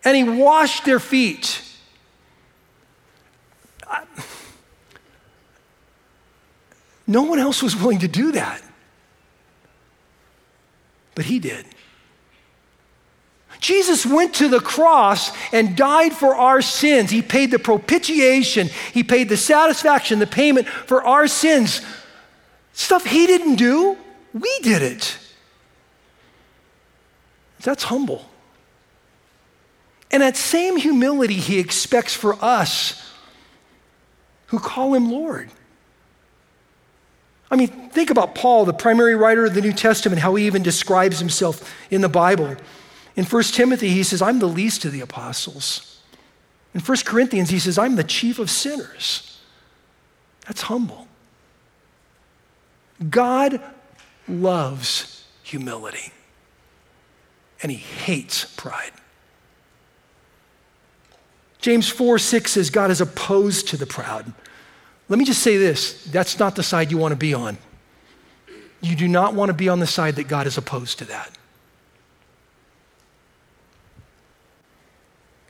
And 0.03 0.17
he 0.17 0.25
washed 0.25 0.87
their 0.87 1.01
feet. 1.01 1.63
I, 3.87 4.05
no 7.09 7.23
one 7.23 7.39
else 7.39 7.63
was 7.63 7.75
willing 7.75 8.01
to 8.01 8.09
do 8.09 8.33
that. 8.33 8.63
But 11.15 11.25
he 11.25 11.41
did. 11.41 11.67
Jesus 13.59 14.07
went 14.07 14.35
to 14.35 14.49
the 14.49 14.61
cross 14.61 15.33
and 15.53 15.77
died 15.77 16.13
for 16.13 16.37
our 16.37 16.63
sins. 16.63 17.11
He 17.11 17.23
paid 17.23 17.51
the 17.51 17.59
propitiation, 17.59 18.69
He 18.93 19.03
paid 19.03 19.29
the 19.29 19.37
satisfaction, 19.37 20.21
the 20.21 20.27
payment 20.27 20.69
for 20.69 21.03
our 21.03 21.27
sins. 21.27 21.81
Stuff 22.73 23.05
He 23.05 23.27
didn't 23.27 23.57
do, 23.57 23.97
we 24.33 24.59
did 24.61 24.83
it. 24.83 25.19
That's 27.63 27.83
humble. 27.85 28.25
And 30.11 30.23
that 30.23 30.37
same 30.37 30.77
humility 30.77 31.35
He 31.35 31.59
expects 31.59 32.15
for 32.15 32.37
us 32.45 33.13
who 34.49 34.61
call 34.61 34.95
Him 34.95 35.11
Lord. 35.11 35.51
I 37.51 37.57
mean, 37.57 37.69
think 37.91 38.11
about 38.11 38.35
Paul, 38.35 38.65
the 38.65 38.75
primary 38.75 39.15
writer 39.15 39.47
of 39.47 39.55
the 39.55 39.63
New 39.63 39.73
Testament, 39.73 40.21
how 40.21 40.35
he 40.35 40.47
even 40.47 40.63
describes 40.63 41.19
himself 41.19 41.75
in 41.91 42.03
the 42.03 42.09
Bible. 42.09 42.57
In 43.17 43.25
1 43.25 43.43
Timothy, 43.45 43.89
he 43.89 44.03
says, 44.03 44.21
I'm 44.21 44.39
the 44.39 44.47
least 44.47 44.85
of 44.85 44.93
the 44.93 45.01
apostles. 45.01 46.01
In 46.75 46.81
1 46.81 46.99
Corinthians, 47.05 47.51
he 47.51 47.59
says, 47.59 47.79
I'm 47.79 47.97
the 47.97 48.05
chief 48.05 48.39
of 48.39 48.51
sinners. 48.51 49.41
That's 50.47 50.63
humble. 50.63 51.09
God 53.09 53.61
loves 54.29 55.25
humility, 55.43 56.13
and 57.63 57.73
he 57.73 57.79
hates 57.79 58.45
pride. 58.57 58.93
James 61.61 61.89
4 61.89 62.19
6 62.19 62.53
says, 62.53 62.71
God 62.71 62.91
is 62.91 63.01
opposed 63.01 63.69
to 63.69 63.77
the 63.77 63.87
proud 63.87 64.33
let 65.09 65.19
me 65.19 65.25
just 65.25 65.43
say 65.43 65.57
this 65.57 66.05
that's 66.05 66.39
not 66.39 66.57
the 66.57 66.63
side 66.63 66.91
you 66.91 66.99
want 66.99 67.13
to 67.13 67.17
be 67.17 67.35
on. 67.35 67.59
You 68.81 68.95
do 68.95 69.09
not 69.09 69.35
want 69.35 69.49
to 69.49 69.55
be 69.55 69.69
on 69.69 69.81
the 69.81 69.87
side 69.87 70.17
that 70.17 70.29
God 70.29 70.47
is 70.47 70.57
opposed 70.57 70.99
to 70.99 71.05
that. 71.07 71.31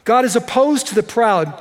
God 0.04 0.24
is 0.24 0.36
opposed 0.36 0.86
to 0.86 0.94
the 0.94 1.02
proud, 1.02 1.60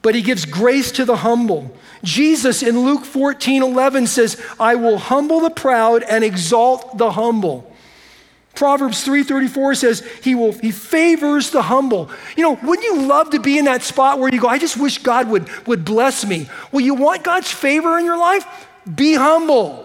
but 0.00 0.14
he 0.14 0.22
gives 0.22 0.46
grace 0.46 0.90
to 0.92 1.04
the 1.04 1.16
humble. 1.16 1.76
Jesus 2.02 2.62
in 2.62 2.80
Luke 2.80 3.04
14 3.04 3.62
11 3.62 4.06
says, 4.06 4.42
I 4.58 4.76
will 4.76 4.96
humble 4.96 5.40
the 5.40 5.50
proud 5.50 6.02
and 6.04 6.24
exalt 6.24 6.96
the 6.96 7.10
humble. 7.10 7.70
Proverbs 8.56 9.04
3:34 9.04 9.76
says 9.76 10.00
he 10.22 10.34
will 10.34 10.52
he 10.52 10.72
favors 10.72 11.50
the 11.50 11.62
humble. 11.62 12.10
You 12.36 12.42
know, 12.42 12.58
wouldn't 12.62 12.84
you 12.84 13.02
love 13.02 13.30
to 13.30 13.38
be 13.38 13.58
in 13.58 13.66
that 13.66 13.82
spot 13.82 14.18
where 14.18 14.32
you 14.32 14.40
go, 14.40 14.48
I 14.48 14.58
just 14.58 14.78
wish 14.78 14.98
God 14.98 15.28
would, 15.28 15.48
would 15.66 15.84
bless 15.84 16.24
me. 16.26 16.48
Well, 16.72 16.84
you 16.84 16.94
want 16.94 17.22
God's 17.22 17.50
favor 17.50 17.98
in 17.98 18.04
your 18.04 18.18
life? 18.18 18.46
Be 18.92 19.14
humble. 19.14 19.84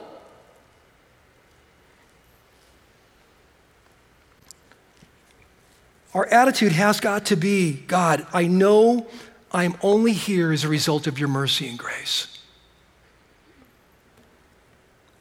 Our 6.13 6.27
attitude 6.27 6.73
has 6.73 6.99
got 6.99 7.25
to 7.27 7.35
be 7.35 7.73
God, 7.73 8.25
I 8.33 8.47
know 8.47 9.07
I'm 9.51 9.75
only 9.81 10.13
here 10.13 10.51
as 10.51 10.63
a 10.63 10.67
result 10.67 11.07
of 11.07 11.19
your 11.19 11.29
mercy 11.29 11.67
and 11.67 11.77
grace. 11.77 12.37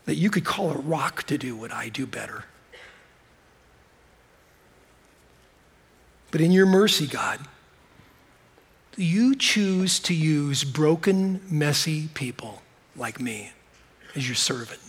That 0.07 0.17
you 0.17 0.31
could 0.31 0.45
call 0.45 0.71
a 0.71 0.79
rock 0.79 1.25
to 1.25 1.39
do 1.39 1.57
what 1.57 1.73
I 1.73 1.89
do 1.89 2.07
better. 2.07 2.45
But 6.31 6.41
in 6.41 6.53
your 6.53 6.67
mercy, 6.67 7.07
God, 7.07 7.41
you 8.97 9.35
choose 9.35 9.99
to 10.01 10.15
use 10.15 10.65
broken, 10.65 11.41
messy 11.51 12.09
people 12.15 12.63
like 12.97 13.21
me 13.21 13.53
as 14.15 14.29
your 14.29 14.35
servant, 14.35 14.81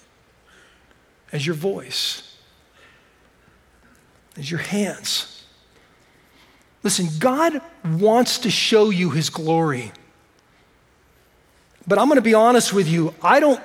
as 1.31 1.45
your 1.45 1.55
voice, 1.55 2.37
as 4.37 4.49
your 4.49 4.59
hands. 4.59 5.43
Listen, 6.83 7.07
God 7.19 7.61
wants 7.85 8.39
to 8.39 8.49
show 8.49 8.89
you 8.89 9.11
his 9.11 9.29
glory. 9.29 9.91
But 11.87 11.99
I'm 11.99 12.07
going 12.07 12.17
to 12.17 12.21
be 12.21 12.33
honest 12.33 12.73
with 12.73 12.87
you, 12.87 13.13
I 13.21 13.39
don't. 13.39 13.61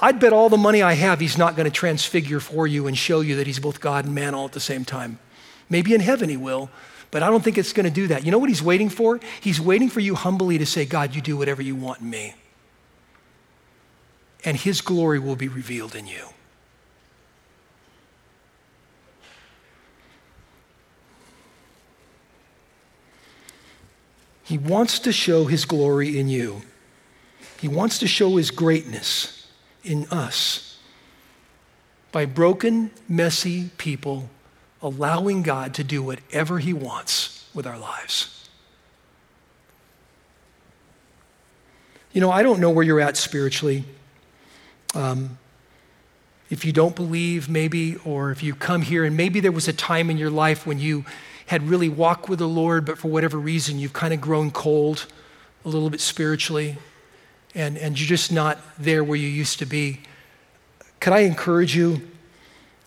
I'd 0.00 0.18
bet 0.18 0.32
all 0.32 0.48
the 0.48 0.58
money 0.58 0.82
I 0.82 0.94
have 0.94 1.20
he's 1.20 1.38
not 1.38 1.56
going 1.56 1.64
to 1.64 1.70
transfigure 1.70 2.40
for 2.40 2.66
you 2.66 2.86
and 2.86 2.98
show 2.98 3.20
you 3.20 3.36
that 3.36 3.46
he's 3.46 3.60
both 3.60 3.80
God 3.80 4.04
and 4.04 4.14
man 4.14 4.34
all 4.34 4.44
at 4.44 4.52
the 4.52 4.60
same 4.60 4.84
time. 4.84 5.18
Maybe 5.68 5.94
in 5.94 6.00
heaven 6.00 6.28
he 6.28 6.36
will, 6.36 6.70
but 7.10 7.22
I 7.22 7.30
don't 7.30 7.42
think 7.42 7.58
it's 7.58 7.72
going 7.72 7.84
to 7.84 7.92
do 7.92 8.08
that. 8.08 8.24
You 8.24 8.32
know 8.32 8.38
what 8.38 8.48
he's 8.48 8.62
waiting 8.62 8.88
for? 8.88 9.20
He's 9.40 9.60
waiting 9.60 9.88
for 9.88 10.00
you 10.00 10.14
humbly 10.14 10.58
to 10.58 10.66
say, 10.66 10.84
God, 10.84 11.14
you 11.14 11.20
do 11.20 11.36
whatever 11.36 11.62
you 11.62 11.74
want 11.74 12.00
in 12.00 12.10
me. 12.10 12.34
And 14.44 14.56
his 14.56 14.80
glory 14.80 15.18
will 15.18 15.36
be 15.36 15.48
revealed 15.48 15.94
in 15.94 16.06
you. 16.06 16.26
He 24.42 24.58
wants 24.58 24.98
to 24.98 25.12
show 25.12 25.46
his 25.46 25.64
glory 25.64 26.18
in 26.18 26.28
you. 26.28 26.62
He 27.60 27.68
wants 27.68 27.98
to 28.00 28.06
show 28.06 28.36
his 28.36 28.50
greatness 28.50 29.48
in 29.82 30.06
us 30.10 30.78
by 32.12 32.26
broken, 32.26 32.90
messy 33.08 33.70
people 33.78 34.28
allowing 34.84 35.42
God 35.42 35.74
to 35.74 35.82
do 35.82 36.02
whatever 36.02 36.58
He 36.60 36.72
wants 36.72 37.48
with 37.54 37.66
our 37.66 37.78
lives. 37.78 38.48
You 42.12 42.20
know, 42.20 42.30
I 42.30 42.44
don't 42.44 42.60
know 42.60 42.70
where 42.70 42.84
you're 42.84 43.00
at 43.00 43.16
spiritually. 43.16 43.84
Um, 44.94 45.38
if 46.50 46.64
you 46.64 46.72
don't 46.72 46.94
believe, 46.94 47.48
maybe, 47.48 47.96
or 48.04 48.30
if 48.30 48.42
you 48.42 48.54
come 48.54 48.82
here 48.82 49.04
and 49.04 49.16
maybe 49.16 49.40
there 49.40 49.50
was 49.50 49.66
a 49.66 49.72
time 49.72 50.10
in 50.10 50.18
your 50.18 50.30
life 50.30 50.66
when 50.66 50.78
you 50.78 51.04
had 51.46 51.68
really 51.68 51.88
walked 51.88 52.28
with 52.28 52.38
the 52.38 52.46
Lord, 52.46 52.84
but 52.84 52.98
for 52.98 53.08
whatever 53.08 53.38
reason 53.38 53.78
you've 53.78 53.92
kind 53.94 54.14
of 54.14 54.20
grown 54.20 54.50
cold 54.50 55.06
a 55.64 55.68
little 55.68 55.90
bit 55.90 56.00
spiritually 56.00 56.76
and, 57.54 57.78
and 57.78 57.98
you're 57.98 58.06
just 58.06 58.30
not 58.30 58.58
there 58.78 59.02
where 59.02 59.16
you 59.16 59.28
used 59.28 59.58
to 59.60 59.66
be. 59.66 60.00
Could 61.00 61.14
I 61.14 61.20
encourage 61.20 61.74
you? 61.74 62.02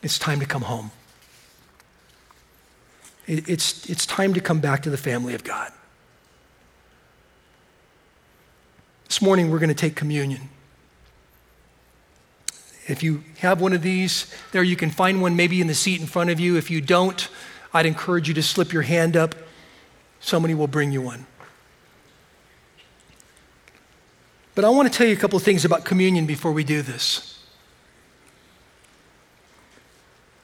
It's 0.04 0.20
time 0.20 0.40
to 0.40 0.46
come 0.46 0.62
home. 0.62 0.92
It's, 3.28 3.90
it's 3.90 4.06
time 4.06 4.34
to 4.36 4.42
come 4.42 4.60
back 4.60 4.84
to 4.84 4.90
the 4.90 4.98
family 4.98 5.36
of 5.36 5.44
God. 5.44 5.72
This 9.08 9.22
morning, 9.22 9.52
we're 9.52 9.60
going 9.60 9.70
to 9.70 9.76
take 9.76 9.96
communion. 9.96 10.50
If 12.88 13.04
you 13.04 13.24
have 13.40 13.60
one 13.60 13.74
of 13.74 13.82
these, 13.82 14.34
there 14.54 14.64
you 14.64 14.78
can 14.78 14.90
find 14.90 15.22
one 15.22 15.36
maybe 15.36 15.60
in 15.60 15.68
the 15.68 15.76
seat 15.76 16.00
in 16.00 16.08
front 16.08 16.30
of 16.30 16.40
you. 16.40 16.56
If 16.56 16.72
you 16.72 16.80
don't, 16.80 17.28
I'd 17.74 17.86
encourage 17.86 18.30
you 18.30 18.34
to 18.36 18.44
slip 18.44 18.72
your 18.72 18.84
hand 18.84 19.18
up. 19.18 19.36
Somebody 20.22 20.54
will 20.54 20.68
bring 20.68 20.94
you 20.94 21.02
one. 21.02 21.26
But 24.56 24.64
I 24.64 24.70
want 24.70 24.92
to 24.92 24.98
tell 24.98 25.06
you 25.06 25.14
a 25.14 25.18
couple 25.18 25.38
of 25.38 25.44
things 25.44 25.66
about 25.66 25.84
communion 25.84 26.26
before 26.26 26.54
we 26.54 26.64
do 26.64 26.82
this. 26.82 27.37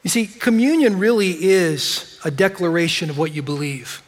You 0.04 0.10
see, 0.10 0.28
communion 0.28 1.00
really 1.00 1.32
is 1.32 2.20
a 2.26 2.32
declaration 2.32 3.10
of 3.10 3.18
what 3.18 3.34
you 3.34 3.42
believe. 3.42 4.02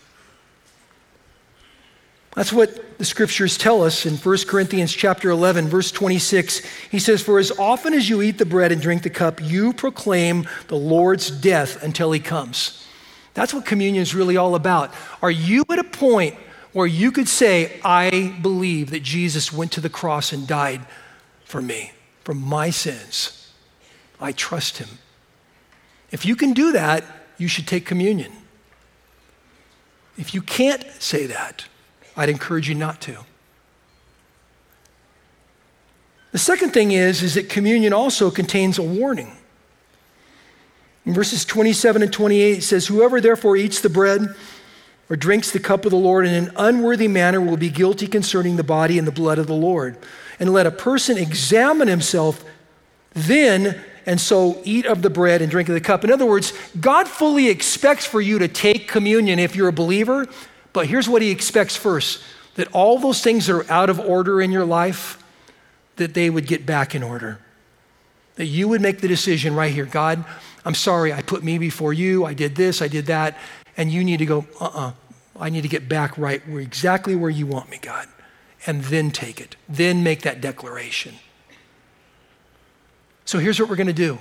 That's 2.35 2.51
what 2.51 2.97
the 2.97 3.05
scriptures 3.05 3.57
tell 3.57 3.81
us 3.81 4.05
in 4.05 4.17
1 4.17 4.45
Corinthians 4.45 4.91
chapter 4.93 5.29
11 5.29 5.69
verse 5.69 5.89
26. 5.91 6.61
He 6.91 6.99
says, 6.99 7.21
"For 7.21 7.39
as 7.39 7.51
often 7.51 7.93
as 7.93 8.09
you 8.09 8.21
eat 8.21 8.37
the 8.37 8.45
bread 8.45 8.73
and 8.73 8.81
drink 8.81 9.03
the 9.03 9.09
cup, 9.09 9.41
you 9.41 9.71
proclaim 9.71 10.45
the 10.67 10.75
Lord's 10.75 11.31
death 11.31 11.81
until 11.81 12.11
he 12.11 12.19
comes." 12.19 12.83
That's 13.33 13.53
what 13.53 13.65
communion 13.65 14.01
is 14.01 14.13
really 14.13 14.35
all 14.35 14.53
about. 14.53 14.93
Are 15.21 15.31
you 15.31 15.63
at 15.71 15.79
a 15.79 15.83
point 15.85 16.35
where 16.73 16.87
you 16.87 17.09
could 17.09 17.29
say, 17.29 17.79
"I 17.85 18.33
believe 18.41 18.91
that 18.91 19.03
Jesus 19.03 19.53
went 19.53 19.71
to 19.73 19.81
the 19.81 19.89
cross 19.89 20.33
and 20.33 20.45
died 20.45 20.85
for 21.45 21.61
me, 21.61 21.93
for 22.25 22.33
my 22.33 22.69
sins. 22.69 23.31
I 24.19 24.33
trust 24.33 24.79
him." 24.79 24.99
If 26.11 26.25
you 26.25 26.35
can 26.35 26.53
do 26.53 26.71
that, 26.71 27.03
you 27.37 27.47
should 27.47 27.67
take 27.67 27.85
communion. 27.85 28.31
If 30.17 30.33
you 30.33 30.41
can't 30.41 30.83
say 30.99 31.25
that, 31.25 31.65
I'd 32.15 32.29
encourage 32.29 32.69
you 32.69 32.75
not 32.75 33.01
to. 33.01 33.25
The 36.31 36.39
second 36.39 36.71
thing 36.71 36.91
is, 36.91 37.23
is 37.23 37.35
that 37.35 37.49
communion 37.49 37.93
also 37.93 38.29
contains 38.29 38.77
a 38.77 38.83
warning. 38.83 39.31
In 41.05 41.13
verses 41.13 41.45
27 41.45 42.01
and 42.01 42.11
28, 42.11 42.57
it 42.57 42.61
says, 42.61 42.87
Whoever 42.87 43.21
therefore 43.21 43.55
eats 43.55 43.79
the 43.79 43.89
bread 43.89 44.35
or 45.09 45.15
drinks 45.15 45.51
the 45.51 45.59
cup 45.59 45.85
of 45.85 45.91
the 45.91 45.97
Lord 45.97 46.25
in 46.25 46.33
an 46.33 46.51
unworthy 46.55 47.07
manner 47.07 47.39
will 47.39 47.57
be 47.57 47.69
guilty 47.69 48.07
concerning 48.07 48.55
the 48.55 48.63
body 48.63 48.97
and 48.97 49.07
the 49.07 49.11
blood 49.11 49.37
of 49.37 49.47
the 49.47 49.53
Lord. 49.53 49.97
And 50.39 50.51
let 50.51 50.65
a 50.65 50.71
person 50.71 51.17
examine 51.17 51.87
himself, 51.87 52.43
then 53.13 53.81
and 54.05 54.21
so 54.21 54.61
eat 54.63 54.85
of 54.85 55.01
the 55.01 55.09
bread 55.09 55.41
and 55.41 55.49
drink 55.49 55.67
of 55.69 55.75
the 55.75 55.81
cup. 55.81 56.03
In 56.03 56.11
other 56.11 56.25
words, 56.25 56.53
God 56.79 57.07
fully 57.07 57.49
expects 57.49 58.05
for 58.05 58.21
you 58.21 58.39
to 58.39 58.47
take 58.47 58.87
communion 58.87 59.39
if 59.39 59.55
you're 59.55 59.67
a 59.67 59.73
believer, 59.73 60.27
but 60.73 60.87
here's 60.87 61.09
what 61.09 61.21
He 61.21 61.31
expects 61.31 61.75
first 61.75 62.21
that 62.55 62.71
all 62.71 62.97
those 62.97 63.21
things 63.21 63.47
that 63.47 63.53
are 63.53 63.71
out 63.71 63.89
of 63.89 63.99
order 63.99 64.41
in 64.41 64.49
your 64.49 64.63
life, 64.65 65.21
that 65.97 66.13
they 66.13 66.29
would 66.29 66.47
get 66.47 66.65
back 66.65 66.95
in 66.95 67.03
order. 67.03 67.37
That 68.35 68.45
you 68.45 68.69
would 68.69 68.81
make 68.81 69.01
the 69.01 69.09
decision 69.09 69.55
right 69.55 69.73
here 69.73 69.85
God, 69.85 70.23
I'm 70.63 70.75
sorry, 70.75 71.13
I 71.13 71.21
put 71.21 71.43
me 71.43 71.57
before 71.57 71.93
you, 71.93 72.25
I 72.25 72.33
did 72.33 72.55
this, 72.55 72.81
I 72.81 72.87
did 72.87 73.05
that, 73.07 73.37
and 73.77 73.91
you 73.91 74.03
need 74.03 74.17
to 74.17 74.25
go, 74.25 74.45
uh 74.59 74.65
uh-uh, 74.65 74.87
uh 74.87 74.91
I 75.37 75.49
need 75.49 75.61
to 75.61 75.67
get 75.67 75.89
back 75.89 76.17
right 76.17 76.47
where 76.47 76.61
exactly 76.61 77.13
where 77.15 77.29
you 77.29 77.45
want 77.45 77.69
me, 77.69 77.77
God, 77.81 78.07
and 78.65 78.83
then 78.85 79.11
take 79.11 79.41
it. 79.41 79.57
Then 79.67 80.01
make 80.01 80.21
that 80.21 80.39
declaration. 80.39 81.15
So 83.25 83.39
here's 83.39 83.59
what 83.59 83.69
we're 83.69 83.75
going 83.75 83.87
to 83.87 83.93
do. 83.93 84.19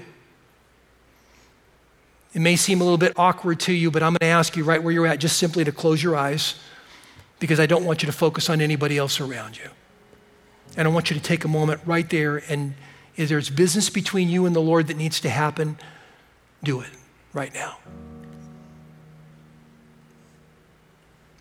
It 2.32 2.40
may 2.40 2.56
seem 2.56 2.80
a 2.80 2.84
little 2.84 2.98
bit 2.98 3.12
awkward 3.16 3.60
to 3.60 3.72
you, 3.72 3.90
but 3.90 4.02
I'm 4.02 4.10
going 4.10 4.18
to 4.20 4.26
ask 4.26 4.56
you 4.56 4.64
right 4.64 4.82
where 4.82 4.92
you're 4.92 5.06
at 5.06 5.20
just 5.20 5.36
simply 5.36 5.62
to 5.64 5.72
close 5.72 6.02
your 6.02 6.16
eyes 6.16 6.56
because 7.38 7.60
I 7.60 7.66
don't 7.66 7.84
want 7.84 8.02
you 8.02 8.06
to 8.06 8.12
focus 8.12 8.50
on 8.50 8.60
anybody 8.60 8.98
else 8.98 9.20
around 9.20 9.56
you. 9.56 9.70
And 10.76 10.88
I 10.88 10.90
want 10.90 11.10
you 11.10 11.16
to 11.16 11.22
take 11.22 11.44
a 11.44 11.48
moment 11.48 11.80
right 11.86 12.08
there 12.10 12.42
and 12.48 12.74
if 13.16 13.28
there's 13.28 13.50
business 13.50 13.90
between 13.90 14.28
you 14.28 14.46
and 14.46 14.56
the 14.56 14.60
Lord 14.60 14.88
that 14.88 14.96
needs 14.96 15.20
to 15.20 15.30
happen, 15.30 15.78
do 16.64 16.80
it 16.80 16.90
right 17.32 17.54
now. 17.54 17.78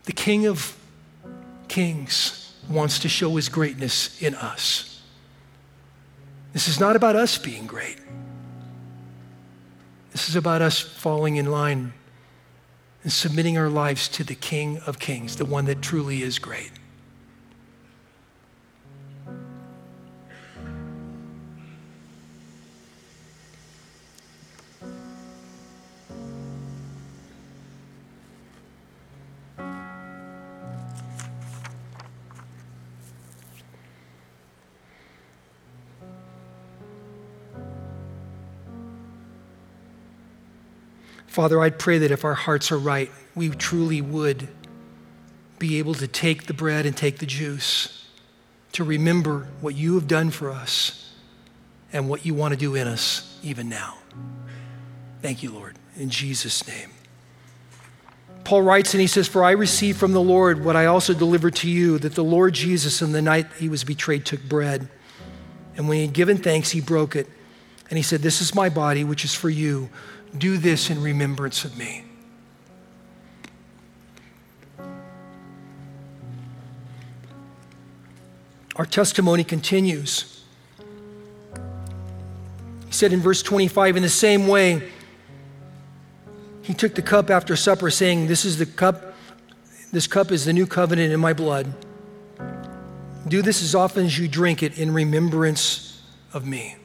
The 0.04 0.12
King 0.12 0.46
of 0.46 0.78
Kings 1.68 2.54
wants 2.70 3.00
to 3.00 3.10
show 3.10 3.36
his 3.36 3.50
greatness 3.50 4.22
in 4.22 4.36
us. 4.36 4.93
This 6.54 6.68
is 6.68 6.80
not 6.80 6.96
about 6.96 7.16
us 7.16 7.38
being 7.38 7.66
great. 7.66 7.98
This 10.12 10.30
is 10.30 10.36
about 10.36 10.62
us 10.62 10.80
falling 10.80 11.38
in 11.38 11.48
line 11.48 11.94
and 13.02 13.12
submitting 13.12 13.58
our 13.58 13.70
lives 13.70 14.08
to 14.10 14.24
the 14.24 14.36
King 14.36 14.78
of 14.86 15.00
Kings, 15.00 15.36
the 15.36 15.46
one 15.46 15.66
that 15.66 15.82
truly 15.82 16.22
is 16.22 16.38
great. 16.40 16.72
Father, 41.34 41.60
I 41.60 41.72
pray 41.72 41.98
that 41.98 42.12
if 42.12 42.26
our 42.26 42.36
hearts 42.36 42.72
are 42.72 42.78
right, 42.78 43.10
we 43.34 43.50
truly 43.50 44.02
would 44.02 44.48
be 45.58 45.80
able 45.80 45.96
to 45.96 46.08
take 46.08 46.46
the 46.46 46.54
bread 46.54 46.86
and 46.86 46.96
take 46.96 47.18
the 47.18 47.26
juice, 47.26 48.08
to 48.74 48.84
remember 48.84 49.48
what 49.60 49.74
you 49.74 49.96
have 49.96 50.08
done 50.08 50.30
for 50.30 50.52
us 50.52 51.12
and 51.92 52.08
what 52.08 52.24
you 52.24 52.36
want 52.36 52.52
to 52.54 52.60
do 52.60 52.76
in 52.76 52.88
us 52.88 53.40
even 53.42 53.68
now. 53.68 53.98
Thank 55.24 55.42
you, 55.42 55.52
Lord, 55.52 55.76
in 55.98 56.12
Jesus' 56.12 56.68
name. 56.68 56.92
Paul 58.44 58.62
writes 58.62 58.94
and 58.94 59.02
he 59.02 59.08
says, 59.08 59.28
For 59.28 59.44
I 59.44 59.54
received 59.54 59.98
from 59.98 60.12
the 60.12 60.22
Lord 60.22 60.64
what 60.64 60.76
I 60.76 60.86
also 60.86 61.16
delivered 61.16 61.56
to 61.56 61.68
you, 61.68 61.98
that 61.98 62.14
the 62.14 62.24
Lord 62.24 62.54
Jesus, 62.54 63.02
on 63.02 63.12
the 63.12 63.24
night 63.24 63.48
he 63.58 63.70
was 63.70 63.84
betrayed, 63.84 64.24
took 64.24 64.44
bread. 64.44 64.88
And 65.78 65.90
when 65.90 65.98
he 65.98 66.06
had 66.06 66.14
given 66.14 66.38
thanks, 66.38 66.70
he 66.70 66.80
broke 66.80 67.16
it. 67.16 67.28
And 67.90 67.98
he 67.98 68.04
said, 68.04 68.22
This 68.22 68.40
is 68.40 68.54
my 68.54 68.70
body, 68.70 69.04
which 69.04 69.26
is 69.26 69.34
for 69.34 69.50
you. 69.50 69.90
Do 70.38 70.58
this 70.58 70.90
in 70.90 71.02
remembrance 71.02 71.64
of 71.64 71.78
me. 71.78 72.06
Our 78.76 78.86
testimony 78.86 79.44
continues. 79.44 80.44
He 82.88 82.92
said 82.92 83.14
in 83.14 83.22
verse 83.22 83.44
25, 83.44 83.98
in 83.98 84.04
the 84.04 84.10
same 84.10 84.48
way, 84.48 84.90
he 86.64 86.74
took 86.74 86.96
the 86.96 87.02
cup 87.02 87.30
after 87.30 87.56
supper, 87.56 87.90
saying, 87.90 88.28
This 88.28 88.46
is 88.46 88.58
the 88.58 88.66
cup, 88.66 89.14
this 89.92 90.08
cup 90.08 90.32
is 90.32 90.46
the 90.46 90.54
new 90.54 90.66
covenant 90.66 91.14
in 91.14 91.20
my 91.20 91.34
blood. 91.34 91.74
Do 93.28 93.42
this 93.42 93.62
as 93.62 93.76
often 93.76 94.06
as 94.06 94.18
you 94.18 94.28
drink 94.28 94.64
it 94.64 94.80
in 94.80 94.94
remembrance 94.94 96.02
of 96.34 96.48
me. 96.48 96.78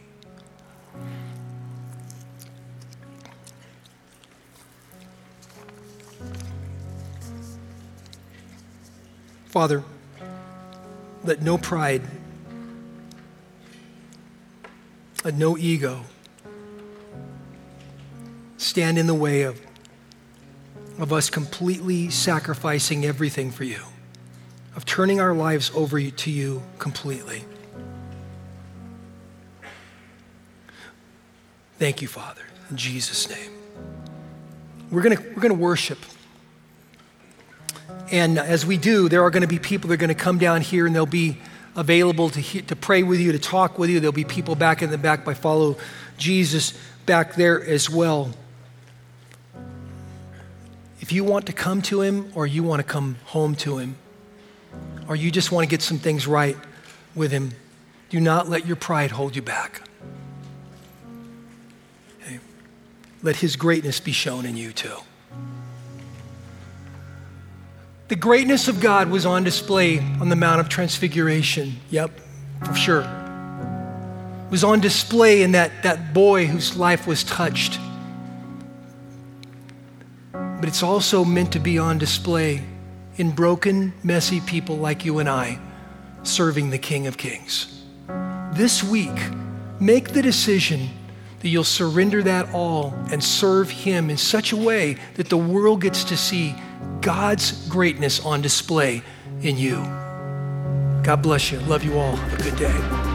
Father, 9.48 9.82
let 11.24 11.40
no 11.40 11.56
pride, 11.56 12.02
let 15.24 15.34
no 15.34 15.56
ego 15.56 16.04
stand 18.58 18.98
in 18.98 19.06
the 19.06 19.14
way 19.14 19.42
of, 19.42 19.58
of 20.98 21.14
us 21.14 21.30
completely 21.30 22.10
sacrificing 22.10 23.06
everything 23.06 23.50
for 23.50 23.64
you, 23.64 23.80
of 24.76 24.84
turning 24.84 25.18
our 25.18 25.32
lives 25.32 25.72
over 25.74 25.98
to 25.98 26.30
you 26.30 26.62
completely. 26.78 27.42
Thank 31.78 32.02
you, 32.02 32.08
Father, 32.08 32.42
in 32.68 32.76
Jesus' 32.76 33.30
name. 33.30 33.52
We're 34.90 35.02
going 35.02 35.16
we're 35.16 35.40
going 35.40 35.54
to 35.54 35.54
worship. 35.54 35.98
And 38.10 38.38
as 38.38 38.64
we 38.64 38.76
do, 38.76 39.08
there 39.08 39.22
are 39.22 39.30
going 39.30 39.42
to 39.42 39.48
be 39.48 39.58
people 39.58 39.88
that 39.88 39.94
are 39.94 39.98
going 39.98 40.08
to 40.08 40.14
come 40.14 40.38
down 40.38 40.60
here 40.60 40.86
and 40.86 40.94
they'll 40.94 41.06
be 41.06 41.38
available 41.76 42.30
to, 42.30 42.62
to 42.62 42.76
pray 42.76 43.02
with 43.02 43.20
you, 43.20 43.32
to 43.32 43.38
talk 43.38 43.78
with 43.78 43.90
you. 43.90 44.00
There'll 44.00 44.12
be 44.12 44.24
people 44.24 44.54
back 44.54 44.82
in 44.82 44.90
the 44.90 44.98
back 44.98 45.24
by 45.24 45.34
Follow 45.34 45.76
Jesus 46.16 46.72
back 47.06 47.34
there 47.34 47.62
as 47.64 47.88
well. 47.88 48.30
If 51.00 51.12
you 51.12 51.24
want 51.24 51.46
to 51.46 51.52
come 51.52 51.80
to 51.82 52.02
Him 52.02 52.32
or 52.34 52.46
you 52.46 52.62
want 52.62 52.80
to 52.80 52.84
come 52.86 53.16
home 53.26 53.54
to 53.56 53.78
Him, 53.78 53.96
or 55.08 55.16
you 55.16 55.30
just 55.30 55.50
want 55.50 55.64
to 55.64 55.70
get 55.70 55.80
some 55.80 55.98
things 55.98 56.26
right 56.26 56.56
with 57.14 57.30
Him, 57.30 57.52
do 58.10 58.20
not 58.20 58.48
let 58.48 58.66
your 58.66 58.76
pride 58.76 59.10
hold 59.10 59.36
you 59.36 59.42
back. 59.42 59.82
Okay? 62.22 62.40
Let 63.22 63.36
His 63.36 63.56
greatness 63.56 64.00
be 64.00 64.12
shown 64.12 64.44
in 64.44 64.56
you 64.56 64.72
too. 64.72 64.96
The 68.08 68.16
greatness 68.16 68.68
of 68.68 68.80
God 68.80 69.10
was 69.10 69.26
on 69.26 69.44
display 69.44 69.98
on 69.98 70.30
the 70.30 70.36
Mount 70.36 70.60
of 70.60 70.70
Transfiguration. 70.70 71.76
Yep, 71.90 72.10
for 72.64 72.74
sure. 72.74 73.02
It 73.02 74.50
was 74.50 74.64
on 74.64 74.80
display 74.80 75.42
in 75.42 75.52
that, 75.52 75.82
that 75.82 76.14
boy 76.14 76.46
whose 76.46 76.74
life 76.74 77.06
was 77.06 77.22
touched. 77.22 77.78
But 80.32 80.64
it's 80.64 80.82
also 80.82 81.22
meant 81.22 81.52
to 81.52 81.58
be 81.58 81.78
on 81.78 81.98
display 81.98 82.64
in 83.18 83.32
broken, 83.32 83.92
messy 84.02 84.40
people 84.40 84.78
like 84.78 85.04
you 85.04 85.18
and 85.18 85.28
I 85.28 85.58
serving 86.22 86.70
the 86.70 86.78
King 86.78 87.06
of 87.06 87.18
Kings. 87.18 87.84
This 88.52 88.82
week, 88.82 89.20
make 89.80 90.14
the 90.14 90.22
decision 90.22 90.88
that 91.40 91.48
you'll 91.48 91.62
surrender 91.62 92.22
that 92.22 92.54
all 92.54 92.94
and 93.12 93.22
serve 93.22 93.70
Him 93.70 94.08
in 94.08 94.16
such 94.16 94.52
a 94.52 94.56
way 94.56 94.96
that 95.16 95.28
the 95.28 95.36
world 95.36 95.82
gets 95.82 96.04
to 96.04 96.16
see 96.16 96.54
God's 97.00 97.68
greatness 97.68 98.24
on 98.24 98.42
display 98.42 99.02
in 99.42 99.56
you. 99.56 99.76
God 101.02 101.22
bless 101.22 101.52
you. 101.52 101.60
Love 101.60 101.84
you 101.84 101.98
all. 101.98 102.16
Have 102.16 102.40
a 102.40 102.42
good 102.42 102.56
day. 102.56 103.07